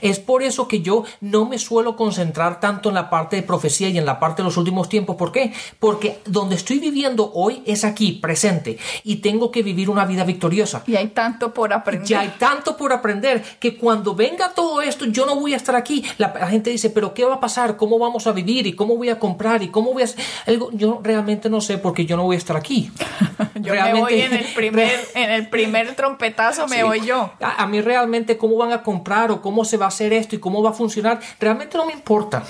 Es 0.00 0.18
por 0.18 0.42
eso 0.42 0.68
que 0.68 0.80
yo 0.80 1.04
no 1.20 1.46
me 1.46 1.58
suelo 1.58 1.96
concentrar 1.96 2.60
tanto 2.60 2.88
en 2.88 2.94
la 2.94 3.10
parte 3.10 3.36
de 3.36 3.42
profecía 3.42 3.88
y 3.88 3.98
en 3.98 4.06
la 4.06 4.20
parte 4.20 4.42
de 4.42 4.44
los 4.44 4.56
últimos 4.56 4.88
tiempos. 4.88 5.16
¿Por 5.16 5.32
qué? 5.32 5.52
Porque 5.78 6.20
donde 6.24 6.56
estoy 6.56 6.78
viviendo 6.78 7.30
hoy 7.34 7.62
es 7.66 7.84
aquí, 7.84 8.12
presente, 8.12 8.78
y 9.04 9.16
tengo 9.16 9.50
que 9.50 9.62
vivir 9.62 9.90
una 9.90 10.04
vida 10.04 10.24
victoriosa. 10.24 10.82
Y 10.86 10.96
hay 10.96 11.08
tanto 11.08 11.52
por 11.52 11.72
aprender. 11.72 12.06
Ya 12.06 12.20
hay 12.20 12.34
tanto 12.38 12.76
por 12.76 12.92
aprender 12.92 13.42
que 13.58 13.76
cuando 13.76 14.14
venga 14.14 14.52
todo 14.52 14.80
esto, 14.82 15.06
yo 15.06 15.26
no 15.26 15.36
voy 15.36 15.54
a 15.54 15.56
estar 15.56 15.74
aquí. 15.74 16.04
La, 16.18 16.30
gente 16.46 16.70
dice, 16.70 16.90
pero 16.90 17.14
¿qué 17.14 17.24
va 17.24 17.34
a 17.34 17.40
pasar? 17.40 17.76
¿Cómo 17.76 17.98
vamos 17.98 18.26
a 18.26 18.32
vivir? 18.32 18.66
¿Y 18.66 18.74
cómo 18.74 18.96
voy 18.96 19.08
a 19.08 19.18
comprar? 19.18 19.62
¿Y 19.62 19.68
cómo 19.68 19.92
voy 19.92 20.04
a 20.04 20.06
algo? 20.46 20.70
Yo 20.72 21.00
realmente 21.02 21.48
no 21.50 21.60
sé 21.60 21.78
porque 21.78 22.06
yo 22.06 22.16
no 22.16 22.24
voy 22.24 22.36
a 22.36 22.38
estar 22.38 22.56
aquí. 22.56 22.90
yo 23.56 23.72
realmente, 23.72 23.92
me 23.94 24.00
voy 24.00 24.20
en 24.20 24.32
el 24.32 24.44
primer, 24.54 25.00
en 25.14 25.30
el 25.30 25.48
primer 25.48 25.94
trompetazo, 25.94 26.68
me 26.68 26.84
voy 26.84 27.00
yo. 27.00 27.32
A, 27.40 27.62
a 27.62 27.66
mí 27.66 27.80
realmente 27.80 28.36
cómo 28.36 28.56
van 28.56 28.72
a 28.72 28.82
comprar 28.82 29.30
o 29.30 29.42
cómo 29.42 29.55
cómo 29.56 29.64
se 29.64 29.78
va 29.78 29.86
a 29.86 29.88
hacer 29.88 30.12
esto 30.12 30.36
y 30.36 30.38
cómo 30.38 30.62
va 30.62 30.68
a 30.68 30.72
funcionar, 30.74 31.18
realmente 31.40 31.78
no 31.78 31.86
me 31.86 31.94
importa. 31.94 32.42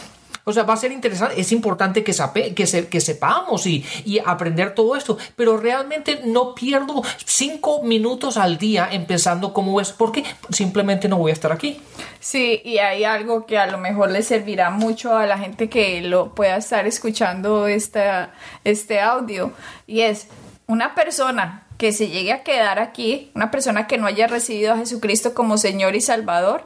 O 0.42 0.52
sea, 0.52 0.64
va 0.64 0.74
a 0.74 0.76
ser 0.76 0.90
interesante, 0.90 1.40
es 1.40 1.52
importante 1.52 2.02
que, 2.02 2.12
que, 2.52 2.88
que 2.88 3.00
sepamos 3.00 3.64
y, 3.64 3.84
y, 4.04 4.18
aprender 4.18 4.74
todo 4.74 4.96
esto, 4.96 5.16
pero 5.36 5.56
realmente 5.56 6.22
no 6.24 6.52
pierdo 6.52 7.04
cinco 7.24 7.84
minutos 7.84 8.36
al 8.36 8.58
día 8.58 8.88
empezando 8.90 9.52
cómo 9.52 9.80
es, 9.80 9.92
porque 9.92 10.24
simplemente 10.50 11.08
no 11.08 11.16
voy 11.18 11.30
a 11.30 11.34
estar 11.34 11.52
aquí. 11.52 11.80
Sí, 12.18 12.60
y 12.64 12.78
hay 12.78 13.04
algo 13.04 13.46
que 13.46 13.56
a 13.56 13.66
lo 13.66 13.78
mejor 13.78 14.10
le 14.10 14.22
servirá 14.22 14.70
mucho 14.70 15.16
a 15.16 15.26
la 15.26 15.38
gente 15.38 15.68
que 15.68 16.00
lo 16.00 16.34
pueda 16.34 16.56
estar 16.56 16.88
escuchando 16.88 17.68
esta, 17.68 18.34
este 18.64 19.00
audio, 19.00 19.52
y 19.86 20.00
es 20.00 20.26
una 20.66 20.96
persona 20.96 21.66
que 21.78 21.92
se 21.92 22.08
llegue 22.08 22.32
a 22.32 22.42
quedar 22.42 22.80
aquí, 22.80 23.30
una 23.34 23.52
persona 23.52 23.86
que 23.86 23.96
no 23.96 24.08
haya 24.08 24.26
recibido 24.26 24.72
a 24.72 24.78
Jesucristo 24.78 25.34
como 25.34 25.56
Señor 25.56 25.94
y 25.94 26.00
Salvador, 26.00 26.64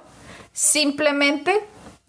Simplemente 0.53 1.61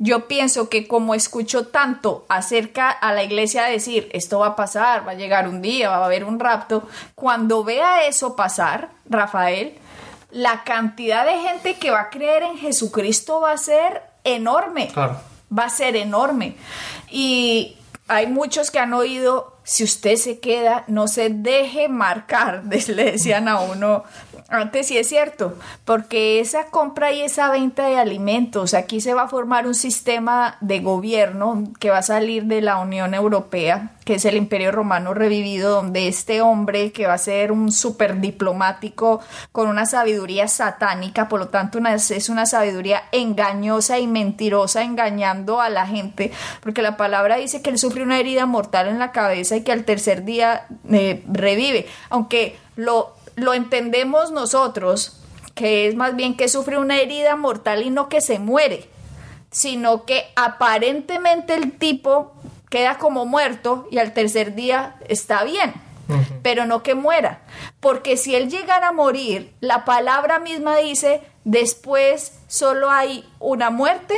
yo 0.03 0.27
pienso 0.27 0.67
que 0.67 0.87
como 0.87 1.13
escucho 1.13 1.67
tanto 1.67 2.25
acerca 2.27 2.89
a 2.89 3.13
la 3.13 3.23
iglesia 3.23 3.65
decir, 3.65 4.09
esto 4.13 4.39
va 4.39 4.47
a 4.47 4.55
pasar, 4.55 5.07
va 5.07 5.11
a 5.11 5.15
llegar 5.15 5.47
un 5.47 5.61
día, 5.61 5.89
va 5.89 5.97
a 5.97 6.05
haber 6.05 6.23
un 6.23 6.39
rapto, 6.39 6.89
cuando 7.13 7.63
vea 7.63 8.07
eso 8.07 8.35
pasar, 8.35 8.89
Rafael, 9.07 9.77
la 10.31 10.63
cantidad 10.63 11.23
de 11.23 11.39
gente 11.39 11.75
que 11.75 11.91
va 11.91 12.01
a 12.01 12.09
creer 12.09 12.41
en 12.41 12.57
Jesucristo 12.57 13.41
va 13.41 13.51
a 13.51 13.57
ser 13.57 14.01
enorme. 14.23 14.91
Va 14.97 15.65
a 15.65 15.69
ser 15.69 15.95
enorme. 15.95 16.55
Y 17.11 17.77
hay 18.07 18.25
muchos 18.25 18.71
que 18.71 18.79
han 18.79 18.93
oído, 18.93 19.57
si 19.63 19.83
usted 19.83 20.15
se 20.15 20.39
queda, 20.39 20.83
no 20.87 21.07
se 21.07 21.29
deje 21.29 21.87
marcar, 21.87 22.63
le 22.87 23.11
decían 23.11 23.47
a 23.47 23.59
uno 23.59 24.03
antes 24.51 24.87
sí 24.87 24.97
es 24.97 25.07
cierto, 25.07 25.57
porque 25.85 26.41
esa 26.41 26.65
compra 26.65 27.13
y 27.13 27.21
esa 27.21 27.49
venta 27.49 27.87
de 27.87 27.97
alimentos, 27.97 28.73
aquí 28.73 28.99
se 28.99 29.13
va 29.13 29.23
a 29.23 29.27
formar 29.29 29.65
un 29.65 29.75
sistema 29.75 30.57
de 30.59 30.81
gobierno 30.81 31.63
que 31.79 31.89
va 31.89 31.99
a 31.99 32.03
salir 32.03 32.43
de 32.43 32.61
la 32.61 32.77
Unión 32.77 33.13
Europea, 33.13 33.91
que 34.11 34.15
es 34.15 34.25
el 34.25 34.35
Imperio 34.35 34.73
Romano 34.73 35.13
revivido, 35.13 35.71
donde 35.71 36.09
este 36.09 36.41
hombre 36.41 36.91
que 36.91 37.07
va 37.07 37.13
a 37.13 37.17
ser 37.17 37.53
un 37.53 37.71
súper 37.71 38.19
diplomático 38.19 39.21
con 39.53 39.69
una 39.69 39.85
sabiduría 39.85 40.49
satánica, 40.49 41.29
por 41.29 41.39
lo 41.39 41.47
tanto 41.47 41.79
es 41.79 42.27
una 42.27 42.45
sabiduría 42.45 43.03
engañosa 43.13 43.99
y 43.99 44.07
mentirosa, 44.07 44.83
engañando 44.83 45.61
a 45.61 45.69
la 45.69 45.87
gente, 45.87 46.33
porque 46.61 46.81
la 46.81 46.97
palabra 46.97 47.37
dice 47.37 47.61
que 47.61 47.69
él 47.69 47.77
sufre 47.77 48.03
una 48.03 48.19
herida 48.19 48.45
mortal 48.45 48.89
en 48.89 48.99
la 48.99 49.13
cabeza 49.13 49.55
y 49.55 49.63
que 49.63 49.71
al 49.71 49.85
tercer 49.85 50.25
día 50.25 50.65
eh, 50.89 51.23
revive, 51.31 51.87
aunque 52.09 52.59
lo 52.75 53.15
lo 53.37 53.53
entendemos 53.53 54.31
nosotros, 54.31 55.21
que 55.55 55.87
es 55.87 55.95
más 55.95 56.17
bien 56.17 56.35
que 56.35 56.49
sufre 56.49 56.77
una 56.77 56.99
herida 56.99 57.37
mortal 57.37 57.81
y 57.81 57.91
no 57.91 58.09
que 58.09 58.19
se 58.19 58.39
muere, 58.39 58.89
sino 59.51 60.03
que 60.03 60.25
aparentemente 60.35 61.53
el 61.53 61.71
tipo 61.77 62.33
queda 62.71 62.97
como 62.97 63.25
muerto 63.25 63.87
y 63.91 63.99
al 63.99 64.13
tercer 64.13 64.55
día 64.55 64.95
está 65.09 65.43
bien, 65.43 65.73
pero 66.41 66.65
no 66.65 66.81
que 66.81 66.95
muera. 66.95 67.41
Porque 67.81 68.15
si 68.15 68.33
él 68.33 68.49
llegara 68.49 68.87
a 68.87 68.93
morir, 68.93 69.53
la 69.59 69.83
palabra 69.83 70.39
misma 70.39 70.77
dice, 70.77 71.21
después 71.43 72.39
solo 72.47 72.89
hay 72.89 73.29
una 73.39 73.69
muerte 73.69 74.15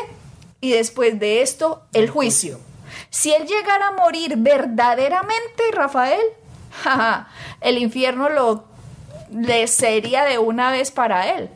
y 0.62 0.72
después 0.72 1.20
de 1.20 1.42
esto 1.42 1.82
el 1.94 2.10
juicio. 2.10 2.60
Si 3.10 3.34
él 3.34 3.48
llegara 3.48 3.88
a 3.88 3.92
morir 3.94 4.36
verdaderamente, 4.38 5.64
Rafael, 5.74 6.22
el 7.62 7.80
infierno 7.80 8.30
lo 8.30 8.72
le 9.32 9.68
sería 9.68 10.26
de 10.26 10.38
una 10.38 10.70
vez 10.70 10.92
para 10.92 11.36
él. 11.36 11.50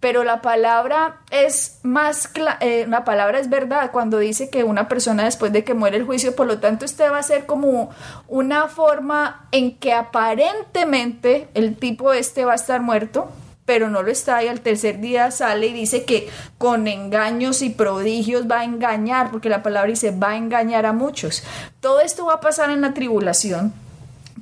Pero 0.00 0.24
la 0.24 0.40
palabra 0.40 1.20
es 1.30 1.78
más, 1.82 2.30
eh, 2.60 2.86
la 2.88 3.04
palabra 3.04 3.38
es 3.38 3.50
verdad 3.50 3.90
cuando 3.92 4.18
dice 4.18 4.48
que 4.48 4.64
una 4.64 4.88
persona 4.88 5.24
después 5.24 5.52
de 5.52 5.62
que 5.62 5.74
muere 5.74 5.98
el 5.98 6.06
juicio, 6.06 6.34
por 6.34 6.46
lo 6.46 6.58
tanto 6.58 6.86
usted 6.86 7.12
va 7.12 7.18
a 7.18 7.22
ser 7.22 7.44
como 7.44 7.90
una 8.26 8.68
forma 8.68 9.46
en 9.52 9.76
que 9.76 9.92
aparentemente 9.92 11.48
el 11.52 11.76
tipo 11.76 12.14
este 12.14 12.46
va 12.46 12.52
a 12.52 12.56
estar 12.56 12.80
muerto, 12.80 13.30
pero 13.66 13.90
no 13.90 14.02
lo 14.02 14.10
está 14.10 14.42
y 14.42 14.48
al 14.48 14.62
tercer 14.62 15.00
día 15.00 15.30
sale 15.30 15.66
y 15.66 15.72
dice 15.74 16.04
que 16.04 16.30
con 16.56 16.88
engaños 16.88 17.60
y 17.60 17.68
prodigios 17.68 18.50
va 18.50 18.60
a 18.60 18.64
engañar, 18.64 19.30
porque 19.30 19.50
la 19.50 19.62
palabra 19.62 19.90
dice 19.90 20.12
va 20.12 20.30
a 20.30 20.36
engañar 20.36 20.86
a 20.86 20.94
muchos. 20.94 21.44
Todo 21.80 22.00
esto 22.00 22.24
va 22.24 22.34
a 22.34 22.40
pasar 22.40 22.70
en 22.70 22.80
la 22.80 22.94
tribulación 22.94 23.74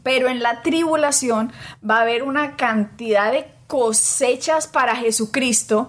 pero 0.03 0.29
en 0.29 0.43
la 0.43 0.63
tribulación 0.63 1.53
va 1.89 1.99
a 1.99 2.03
haber 2.03 2.23
una 2.23 2.57
cantidad 2.57 3.33
de 3.33 3.47
cosechas 3.69 4.67
para 4.67 4.97
Jesucristo 4.97 5.89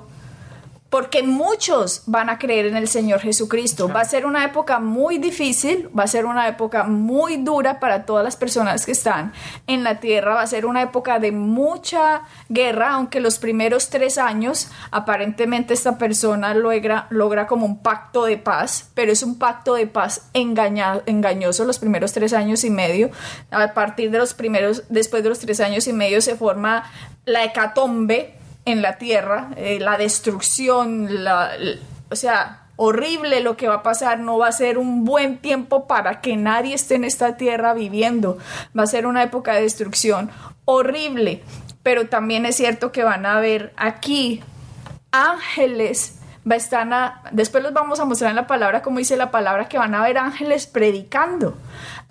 porque 0.89 1.21
muchos 1.21 2.03
van 2.07 2.29
a 2.29 2.39
creer 2.39 2.65
en 2.65 2.75
el 2.75 2.87
Señor 2.87 3.19
Jesucristo. 3.19 3.87
Va 3.87 4.01
a 4.01 4.05
ser 4.05 4.25
una 4.25 4.43
época 4.43 4.79
muy 4.79 5.19
difícil, 5.19 5.89
va 5.97 6.03
a 6.03 6.07
ser 6.07 6.25
una 6.25 6.47
época 6.47 6.83
muy 6.83 7.37
dura 7.37 7.79
para 7.79 8.05
todas 8.05 8.23
las 8.23 8.35
personas 8.35 8.85
que 8.85 8.91
están 8.91 9.33
en 9.67 9.83
la 9.83 9.99
tierra, 9.99 10.33
va 10.35 10.41
a 10.41 10.47
ser 10.47 10.65
una 10.65 10.81
época 10.81 11.19
de 11.19 11.31
mucha 11.31 12.23
guerra, 12.49 12.93
aunque 12.93 13.19
los 13.19 13.37
primeros 13.37 13.89
tres 13.89 14.17
años 14.17 14.69
aparentemente 14.89 15.73
esta 15.73 15.97
persona 15.97 16.55
logra, 16.55 17.05
logra 17.11 17.45
como 17.45 17.65
un 17.65 17.83
pacto 17.83 18.25
de 18.25 18.37
paz, 18.37 18.89
pero 18.95 19.11
es 19.11 19.21
un 19.21 19.37
pacto 19.37 19.75
de 19.75 19.85
paz 19.85 20.29
engañoso 20.33 21.65
los 21.65 21.77
primeros 21.77 22.13
tres 22.13 22.33
años 22.33 22.63
y 22.63 22.71
medio. 22.71 23.11
A 23.51 23.73
partir 23.73 24.09
de 24.09 24.17
los 24.17 24.33
primeros, 24.33 24.83
después 24.89 25.21
de 25.21 25.29
los 25.29 25.39
tres 25.39 25.59
años 25.59 25.87
y 25.87 25.93
medio 25.93 26.21
se 26.21 26.35
forma 26.35 26.83
la 27.25 27.43
hecatombe 27.43 28.38
en 28.69 28.81
la 28.81 28.97
tierra, 28.97 29.49
eh, 29.55 29.79
la 29.79 29.97
destrucción, 29.97 31.23
la, 31.23 31.51
o 32.09 32.15
sea, 32.15 32.63
horrible 32.75 33.41
lo 33.41 33.57
que 33.57 33.67
va 33.67 33.75
a 33.75 33.83
pasar, 33.83 34.19
no 34.19 34.37
va 34.37 34.47
a 34.47 34.51
ser 34.51 34.77
un 34.77 35.03
buen 35.03 35.37
tiempo 35.37 35.87
para 35.87 36.21
que 36.21 36.37
nadie 36.37 36.75
esté 36.75 36.95
en 36.95 37.03
esta 37.03 37.35
tierra 37.35 37.73
viviendo, 37.73 38.37
va 38.77 38.83
a 38.83 38.87
ser 38.87 39.05
una 39.05 39.23
época 39.23 39.53
de 39.53 39.63
destrucción 39.63 40.31
horrible, 40.65 41.43
pero 41.83 42.07
también 42.07 42.45
es 42.45 42.55
cierto 42.55 42.91
que 42.91 43.03
van 43.03 43.25
a 43.25 43.37
haber 43.37 43.73
aquí 43.75 44.41
ángeles 45.11 46.19
va 46.49 46.55
a 46.55 47.21
después 47.31 47.63
los 47.63 47.73
vamos 47.73 47.99
a 47.99 48.05
mostrar 48.05 48.29
en 48.29 48.35
la 48.35 48.47
palabra 48.47 48.81
como 48.81 48.99
dice 48.99 49.17
la 49.17 49.31
palabra 49.31 49.67
que 49.67 49.77
van 49.77 49.93
a 49.93 49.99
haber 49.99 50.17
ángeles 50.17 50.67
predicando. 50.67 51.57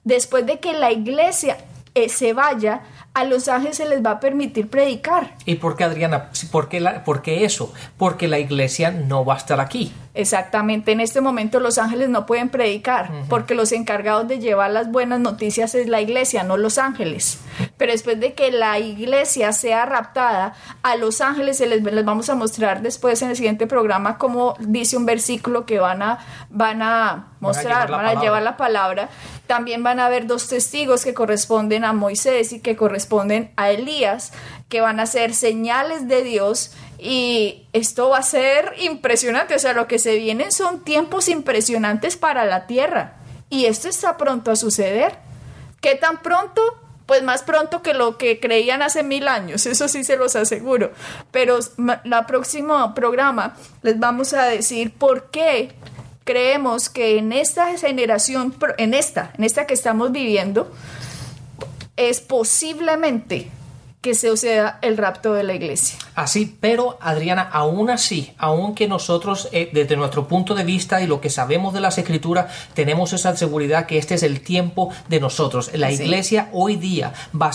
Después 0.05 0.47
de 0.47 0.61
que 0.61 0.73
la 0.73 0.90
iglesia 0.92 1.59
eh, 2.05 2.09
se 2.09 2.33
vaya 2.33 2.83
a 3.15 3.25
los 3.25 3.49
ángeles 3.49 3.77
se 3.77 3.89
les 3.89 4.05
va 4.05 4.13
a 4.13 4.21
permitir 4.21 4.69
predicar. 4.69 5.35
¿Y 5.45 5.57
por 5.57 5.77
qué, 5.77 5.85
Adriana? 5.85 6.31
¿Por 6.53 6.69
qué, 6.69 6.79
la, 6.79 7.03
por 7.05 7.21
qué 7.23 7.45
eso? 7.45 7.73
Porque 7.97 8.29
la 8.29 8.39
iglesia 8.39 8.91
no 8.93 9.25
va 9.25 9.35
a 9.35 9.39
estar 9.39 9.61
aquí. 9.61 9.93
Exactamente, 10.15 10.93
en 10.93 11.01
este 11.01 11.21
momento 11.21 11.61
los 11.61 11.79
ángeles 11.79 12.09
no 12.09 12.27
pueden 12.27 12.49
predicar 12.49 13.11
porque 13.29 13.55
los 13.55 13.71
encargados 13.71 14.27
de 14.27 14.41
llevar 14.41 14.73
las 14.73 14.91
buenas 14.91 15.21
noticias 15.21 15.77
es 15.77 15.89
la 15.89 16.01
iglesia, 16.01 16.43
no 16.43 16.57
los 16.57 16.77
ángeles. 16.77 17.39
Pero 17.77 17.93
después 17.93 18.19
de 18.19 18.35
que 18.35 18.51
la 18.51 18.81
iglesia 18.81 19.53
sea 19.53 19.87
raptada, 19.87 20.55
a 20.83 20.97
los 20.97 21.21
ángeles 21.21 21.59
se 21.59 21.67
les, 21.67 21.83
les 21.83 22.05
vamos 22.05 22.29
a 22.31 22.35
mostrar 22.35 22.83
después 22.83 23.23
en 23.23 23.31
el 23.31 23.37
siguiente 23.37 23.69
programa 23.69 24.19
como 24.19 24.57
dice 24.59 24.97
un 24.97 25.07
versículo 25.07 25.67
que 25.67 25.79
van 25.79 26.03
a, 26.03 26.19
van 26.51 26.83
a 26.83 27.29
mostrar, 27.41 27.91
van 27.91 28.07
a, 28.07 28.21
llevar, 28.21 28.43
la 28.43 28.57
palabra. 28.57 29.09
También 29.49 29.83
van 29.83 29.99
a 29.99 30.07
haber 30.07 30.27
dos 30.27 30.47
testigos 30.47 31.05
que 31.05 31.15
corresponden 31.15 31.85
a 31.87 31.95
Moisés 31.95 32.53
y 32.53 32.61
que 32.61 32.77
corresponden 32.77 33.51
a 33.57 33.71
Elías, 33.71 34.33
que 34.69 34.83
van 34.83 35.01
a 35.01 35.07
ser 35.07 35.35
señales 35.35 36.07
de 36.07 36.23
Dios 36.23 36.73
y 36.99 37.67
esto 37.73 38.11
va 38.11 38.19
a 38.19 38.23
ser 38.23 38.75
impresionante, 38.79 39.55
o 39.55 39.59
sea, 39.59 39.73
lo 39.73 39.87
que 39.87 39.99
se 39.99 40.17
vienen 40.17 40.53
son 40.53 40.85
tiempos 40.85 41.29
impresionantes 41.29 42.19
para 42.19 42.45
la 42.45 42.67
Tierra. 42.67 43.15
Y 43.49 43.65
esto 43.65 43.89
está 43.89 44.19
pronto 44.19 44.51
a 44.51 44.57
suceder. 44.57 45.17
¿Qué 45.81 45.95
tan 45.95 46.23
pronto? 46.23 46.61
Pues 47.07 47.23
más 47.23 47.43
pronto 47.43 47.83
que 47.83 47.95
lo 47.95 48.19
que 48.19 48.41
creían 48.41 48.83
hace 48.83 49.03
mil 49.03 49.29
años, 49.29 49.65
eso 49.65 49.89
sí 49.89 50.05
se 50.05 50.19
los 50.19 50.37
aseguro. 50.37 50.93
Pero 51.31 51.59
la 52.05 52.27
próximo 52.27 52.95
programa 52.95 53.57
les 53.81 53.99
vamos 53.99 54.35
a 54.35 54.45
decir 54.45 54.93
por 54.93 55.31
qué 55.31 55.73
creemos 56.29 56.91
que 56.91 57.17
en 57.17 57.33
esta 57.33 57.75
generación, 57.79 58.55
en 58.77 58.93
esta, 58.93 59.33
en 59.38 59.45
esta 59.45 59.67
que 59.67 59.73
estamos 59.73 60.12
viviendo, 60.12 60.71
es 61.97 62.21
posiblemente 62.21 63.51
que 64.03 64.14
se 64.14 64.29
suceda 64.29 64.79
el 64.83 64.99
rapto 64.99 65.33
de 65.33 65.43
la 65.43 65.55
iglesia. 65.55 65.99
Así, 66.14 66.55
pero 66.61 66.99
Adriana, 67.01 67.49
aún 67.51 67.88
así, 67.88 68.35
aunque 68.37 68.88
nosotros 68.88 69.49
eh, 69.53 69.71
desde 69.73 69.97
nuestro 69.97 70.29
punto 70.29 70.55
de 70.55 70.64
vista 70.64 71.01
y 71.01 71.07
lo 71.07 71.23
que 71.23 71.31
sabemos 71.31 71.73
de 71.73 71.81
las 71.81 71.97
escrituras, 71.97 72.53
tenemos 72.75 73.14
esa 73.14 73.35
seguridad 73.35 73.87
que 73.87 73.97
este 73.97 74.14
es 74.14 74.23
el 74.23 74.43
tiempo 74.43 74.93
de 75.09 75.21
nosotros. 75.21 75.71
La 75.73 75.91
iglesia 75.91 76.51
hoy 76.53 76.77
día, 76.77 77.14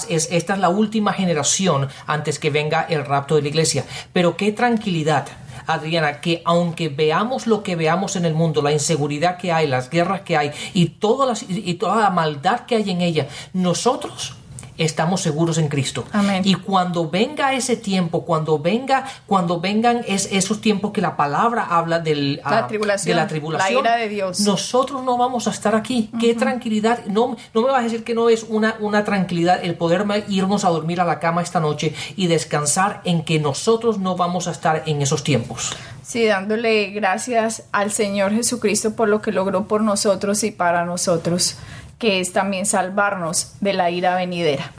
es, 0.09 0.29
esta 0.31 0.53
es 0.53 0.59
la 0.59 0.69
última 0.69 1.13
generación 1.13 1.89
antes 2.07 2.39
que 2.39 2.49
venga 2.49 2.87
el 2.89 3.05
rapto 3.05 3.35
de 3.35 3.43
la 3.43 3.49
iglesia. 3.49 3.85
Pero 4.13 4.35
qué 4.35 4.51
tranquilidad. 4.51 5.27
Adriana, 5.67 6.21
que 6.21 6.41
aunque 6.45 6.89
veamos 6.89 7.47
lo 7.47 7.63
que 7.63 7.75
veamos 7.75 8.15
en 8.15 8.25
el 8.25 8.33
mundo, 8.33 8.61
la 8.61 8.71
inseguridad 8.71 9.37
que 9.37 9.51
hay, 9.51 9.67
las 9.67 9.89
guerras 9.89 10.21
que 10.21 10.37
hay 10.37 10.51
y, 10.73 10.83
y 10.83 11.73
toda 11.75 12.01
la 12.01 12.09
maldad 12.09 12.61
que 12.61 12.75
hay 12.75 12.89
en 12.89 13.01
ella, 13.01 13.27
nosotros 13.53 14.35
estamos 14.77 15.21
seguros 15.21 15.57
en 15.57 15.67
Cristo. 15.67 16.05
Y 16.43 16.55
cuando 16.55 17.09
venga 17.09 17.53
ese 17.53 17.75
tiempo, 17.75 18.25
cuando 18.25 18.59
venga, 18.59 19.05
cuando 19.25 19.59
vengan 19.59 20.01
es, 20.07 20.29
esos 20.31 20.61
tiempos 20.61 20.91
que 20.91 21.01
la 21.01 21.15
palabra 21.15 21.65
habla 21.69 21.99
del, 21.99 22.37
la 22.37 22.59
ah, 22.59 22.67
tribulación, 22.67 23.15
de 23.15 23.21
la 23.21 23.27
tribulación, 23.27 23.83
de 23.83 24.09
Dios. 24.09 24.39
nosotros 24.41 25.03
no 25.03 25.17
vamos 25.17 25.47
a 25.47 25.51
estar 25.51 25.75
aquí. 25.75 26.09
Qué 26.19 26.35
tranquilidad. 26.35 27.05
No, 27.05 27.35
no 27.53 27.61
me 27.61 27.67
vas 27.67 27.81
a 27.81 27.83
decir 27.83 28.03
que 28.03 28.13
no 28.13 28.29
es 28.29 28.45
una, 28.47 28.75
una 28.79 29.03
tranquilidad 29.03 29.63
el 29.63 29.75
poder 29.75 30.03
irnos 30.27 30.65
a 30.65 30.69
dormir 30.69 31.01
a 31.01 31.05
la 31.05 31.19
cama 31.19 31.41
esta 31.41 31.59
noche 31.59 31.93
y 32.15 32.27
descansar 32.27 33.01
en 33.05 33.23
que 33.23 33.39
nosotros 33.39 33.99
no 33.99 34.15
vamos 34.15 34.47
a 34.47 34.51
estar 34.51 34.83
en 34.85 35.01
esos 35.01 35.23
tiempos. 35.23 35.75
Sí, 36.01 36.25
dándole 36.25 36.91
gracias 36.91 37.63
al 37.71 37.91
Señor 37.91 38.33
Jesucristo 38.33 38.95
por 38.95 39.07
lo 39.07 39.21
que 39.21 39.31
logró 39.31 39.67
por 39.67 39.81
nosotros 39.81 40.43
y 40.43 40.51
para 40.51 40.85
nosotros 40.85 41.55
que 42.03 42.19
es 42.19 42.33
también 42.33 42.65
salvarnos 42.65 43.53
de 43.61 43.71
la 43.71 43.89
ira 43.89 44.13
venidera. 44.17 44.73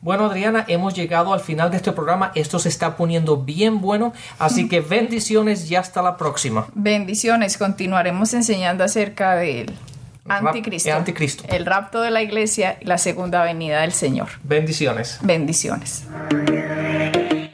Bueno, 0.00 0.26
Adriana, 0.26 0.64
hemos 0.68 0.94
llegado 0.94 1.34
al 1.34 1.40
final 1.40 1.72
de 1.72 1.76
este 1.76 1.90
programa. 1.90 2.30
Esto 2.36 2.60
se 2.60 2.68
está 2.68 2.96
poniendo 2.96 3.38
bien 3.38 3.80
bueno, 3.80 4.12
así 4.38 4.68
que 4.68 4.80
bendiciones 4.96 5.68
y 5.68 5.74
hasta 5.74 6.02
la 6.02 6.16
próxima. 6.16 6.68
Bendiciones, 6.76 7.58
continuaremos 7.58 8.32
enseñando 8.32 8.84
acerca 8.84 9.34
del 9.34 9.74
anticristo, 10.28 10.90
el 10.90 10.94
anticristo, 10.94 11.44
el 11.48 11.66
rapto 11.66 12.00
de 12.00 12.12
la 12.12 12.22
iglesia 12.22 12.78
y 12.80 12.84
la 12.84 12.98
segunda 12.98 13.42
venida 13.42 13.80
del 13.80 13.90
Señor. 13.90 14.28
Bendiciones. 14.44 15.18
Bendiciones. 15.20 16.04